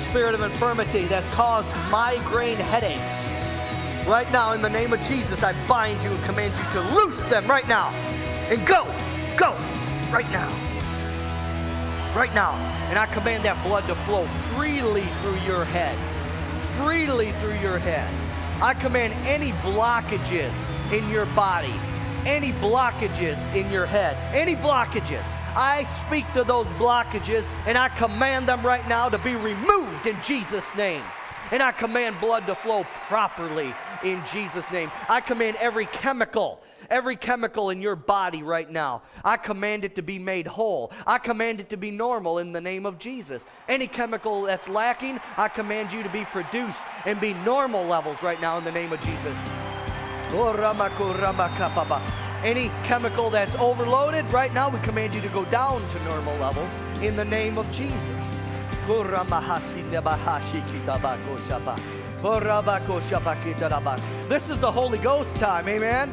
[0.08, 4.06] spirit of infirmity that caused migraine headaches.
[4.06, 7.24] Right now, in the name of Jesus, I bind you and command you to loose
[7.26, 7.90] them right now.
[8.50, 8.84] And go,
[9.36, 9.56] go,
[10.12, 10.67] right now
[12.18, 12.54] right now.
[12.90, 15.96] And I command that blood to flow freely through your head.
[16.76, 18.12] Freely through your head.
[18.60, 20.52] I command any blockages
[20.92, 21.72] in your body,
[22.26, 25.22] any blockages in your head, any blockages.
[25.54, 30.16] I speak to those blockages and I command them right now to be removed in
[30.24, 31.02] Jesus' name.
[31.52, 34.90] And I command blood to flow properly in Jesus' name.
[35.08, 36.58] I command every chemical
[36.90, 39.02] every chemical in your body right now.
[39.24, 40.92] I command it to be made whole.
[41.06, 43.44] I command it to be normal in the name of Jesus.
[43.68, 48.40] Any chemical that's lacking, I command you to be produced and be normal levels right
[48.40, 49.36] now in the name of Jesus.
[52.44, 56.70] Any chemical that's overloaded, right now we command you to go down to normal levels
[57.02, 58.42] in the name of Jesus.
[64.28, 66.12] This is the Holy Ghost time, amen.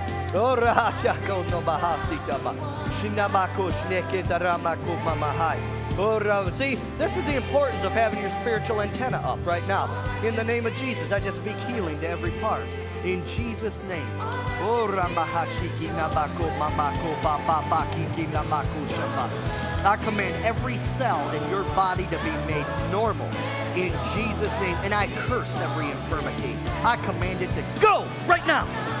[6.53, 9.89] See, this is the importance of having your spiritual antenna up right now.
[10.23, 12.65] In the name of Jesus, I just speak healing to every part.
[13.03, 14.07] In Jesus' name.
[19.83, 23.27] I command every cell in your body to be made normal
[23.75, 24.77] in Jesus' name.
[24.83, 26.55] And I curse every infirmity.
[26.85, 29.00] I command it to go right now.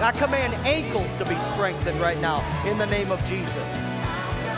[0.00, 3.68] I command ankles to be strengthened right now in the name of Jesus.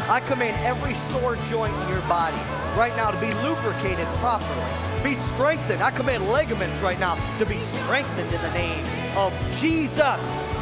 [0.09, 2.37] I command every sore joint in your body
[2.77, 4.65] right now to be lubricated properly,
[5.03, 5.83] be strengthened.
[5.83, 8.87] I command ligaments right now to be strengthened in the name
[9.17, 10.21] of Jesus.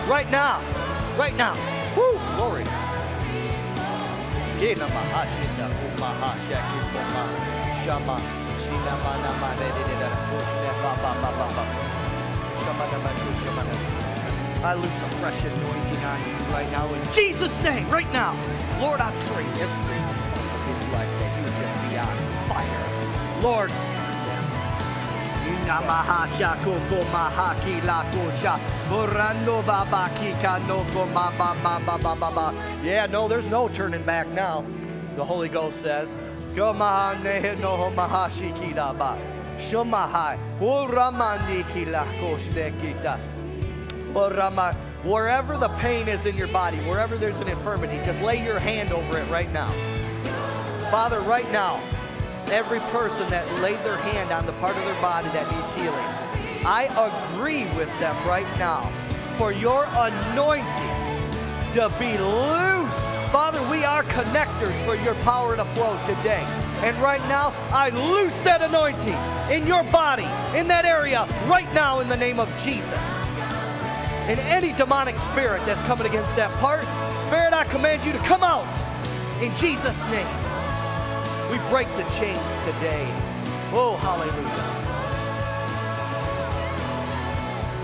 [0.08, 0.62] Right now.
[1.18, 1.54] Right now.
[1.94, 2.18] Woo!
[2.36, 2.64] Glory.
[7.84, 8.47] Shama
[14.60, 18.36] I loose a fresh anointing on you right now in Jesus' name, right now.
[18.80, 19.98] Lord, I pray every
[20.54, 21.58] of his life that he would
[21.88, 22.16] be on
[22.48, 22.84] fire.
[23.40, 23.70] Lord,
[25.48, 26.26] Inamaha
[26.62, 28.58] koko mahaki la kosha.
[29.64, 32.54] Babaki kanoko ma ba ma ba ba ba ba.
[32.82, 34.64] Yeah, no, there's no turning back now.
[35.14, 36.08] The Holy Ghost says.
[36.58, 38.50] Mahashi
[38.98, 39.16] ba.
[41.72, 42.04] Kila
[42.82, 43.18] kita.
[45.04, 48.90] Wherever the pain is in your body, wherever there's an infirmity, just lay your hand
[48.92, 49.70] over it right now.
[50.90, 51.80] Father, right now,
[52.50, 56.06] every person that laid their hand on the part of their body that needs healing,
[56.66, 58.90] I agree with them right now
[59.38, 60.66] for your anointing
[61.74, 63.07] to be loose.
[63.30, 66.42] Father, we are connectors for your power to flow today.
[66.82, 69.18] And right now, I loose that anointing
[69.54, 70.26] in your body,
[70.58, 72.98] in that area, right now, in the name of Jesus.
[74.28, 76.84] And any demonic spirit that's coming against that part,
[77.26, 78.64] spirit, I command you to come out
[79.42, 80.26] in Jesus' name.
[81.52, 83.06] We break the chains today.
[83.76, 84.64] Oh, hallelujah.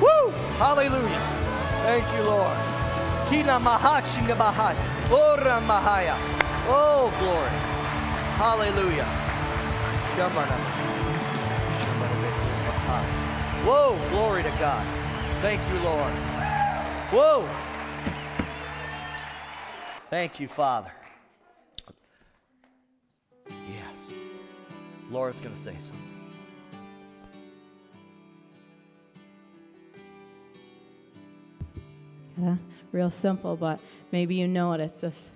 [0.01, 0.31] Woo!
[0.57, 1.21] Hallelujah.
[1.85, 2.57] Thank you, Lord.
[3.29, 4.94] Kila mahashi nabahai.
[5.11, 6.17] Oh, Ora mahaya.
[6.67, 7.51] Oh, glory.
[8.39, 9.05] Hallelujah.
[13.65, 14.87] Whoa, glory to God.
[15.41, 16.13] Thank you, Lord.
[17.11, 17.49] Whoa.
[20.11, 20.93] Thank you, Father.
[23.49, 23.97] Yes.
[25.11, 26.15] Laura's going to say something.
[32.37, 32.57] Yeah,
[32.93, 33.81] real simple, but
[34.15, 34.81] maybe you know it.
[34.81, 35.31] It's just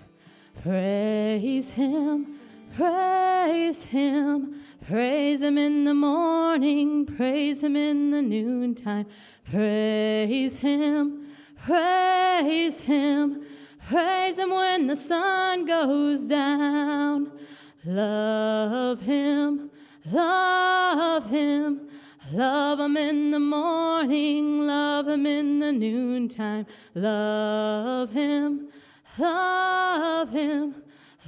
[0.63, 2.39] praise Him,
[2.77, 9.05] praise Him, praise Him in the morning, praise Him in the noontime,
[9.51, 11.27] praise Him,
[11.65, 13.45] praise Him,
[13.89, 17.33] praise Him when the sun goes down.
[17.83, 19.71] Love Him,
[20.09, 21.89] love Him.
[22.31, 26.67] Love him in the morning, love him in the noontime.
[26.93, 28.67] Love him,
[29.17, 30.75] love him,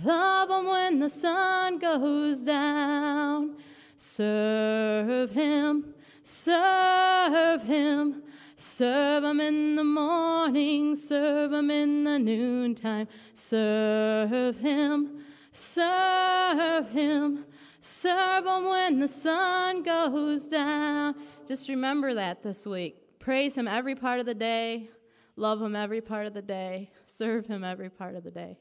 [0.04, 3.56] love him when the sun goes down.
[3.98, 5.94] Serve him,
[6.24, 8.22] serve him,
[8.58, 13.08] serve him in the morning, serve him in the noontime.
[13.34, 17.46] Serve him, serve him.
[17.82, 21.16] Serve him when the sun goes down.
[21.48, 23.20] Just remember that this week.
[23.20, 24.88] Praise him every part of the day.
[25.36, 26.92] Love him every part of the day.
[27.08, 28.58] Serve him every part of the day.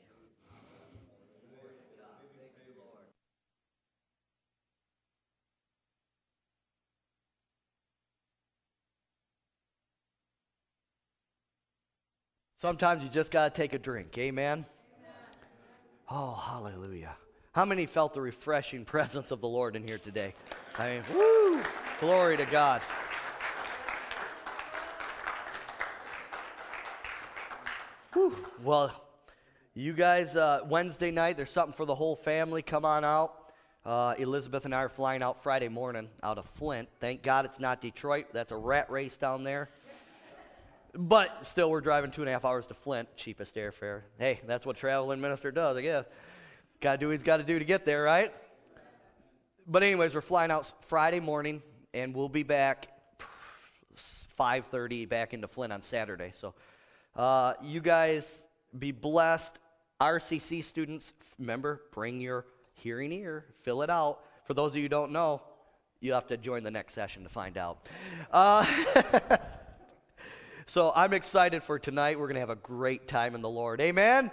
[12.56, 14.16] Sometimes you just got to take a drink.
[14.18, 14.66] Amen?
[16.10, 17.16] Oh, hallelujah.
[17.60, 20.32] How many felt the refreshing presence of the Lord in here today?
[20.78, 21.60] I mean, woo!
[22.00, 22.80] Glory to God.
[28.14, 28.34] Whew.
[28.64, 28.90] Well,
[29.74, 32.62] you guys, uh, Wednesday night, there's something for the whole family.
[32.62, 33.52] Come on out.
[33.84, 36.88] Uh, Elizabeth and I are flying out Friday morning out of Flint.
[36.98, 38.28] Thank God it's not Detroit.
[38.32, 39.68] That's a rat race down there.
[40.94, 44.00] But still, we're driving two and a half hours to Flint, cheapest airfare.
[44.18, 46.06] Hey, that's what traveling minister does, I guess.
[46.80, 48.32] Got to do what he's got to do to get there, right?
[49.66, 51.62] But anyways, we're flying out Friday morning,
[51.92, 52.88] and we'll be back
[54.38, 56.30] 5:30 back into Flint on Saturday.
[56.32, 56.54] So,
[57.14, 58.46] uh, you guys
[58.78, 59.58] be blessed.
[60.00, 64.20] RCC students, remember, bring your hearing ear, fill it out.
[64.44, 65.42] For those of you who don't know,
[66.00, 67.86] you have to join the next session to find out.
[68.32, 68.64] Uh,
[70.66, 72.18] so I'm excited for tonight.
[72.18, 73.82] We're going to have a great time in the Lord.
[73.82, 74.30] Amen?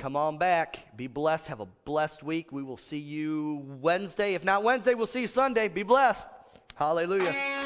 [0.00, 0.96] Come on back.
[0.96, 1.48] Be blessed.
[1.48, 2.52] Have a blessed week.
[2.52, 4.32] We will see you Wednesday.
[4.32, 5.68] If not Wednesday, we'll see you Sunday.
[5.68, 6.26] Be blessed.
[6.74, 7.59] Hallelujah.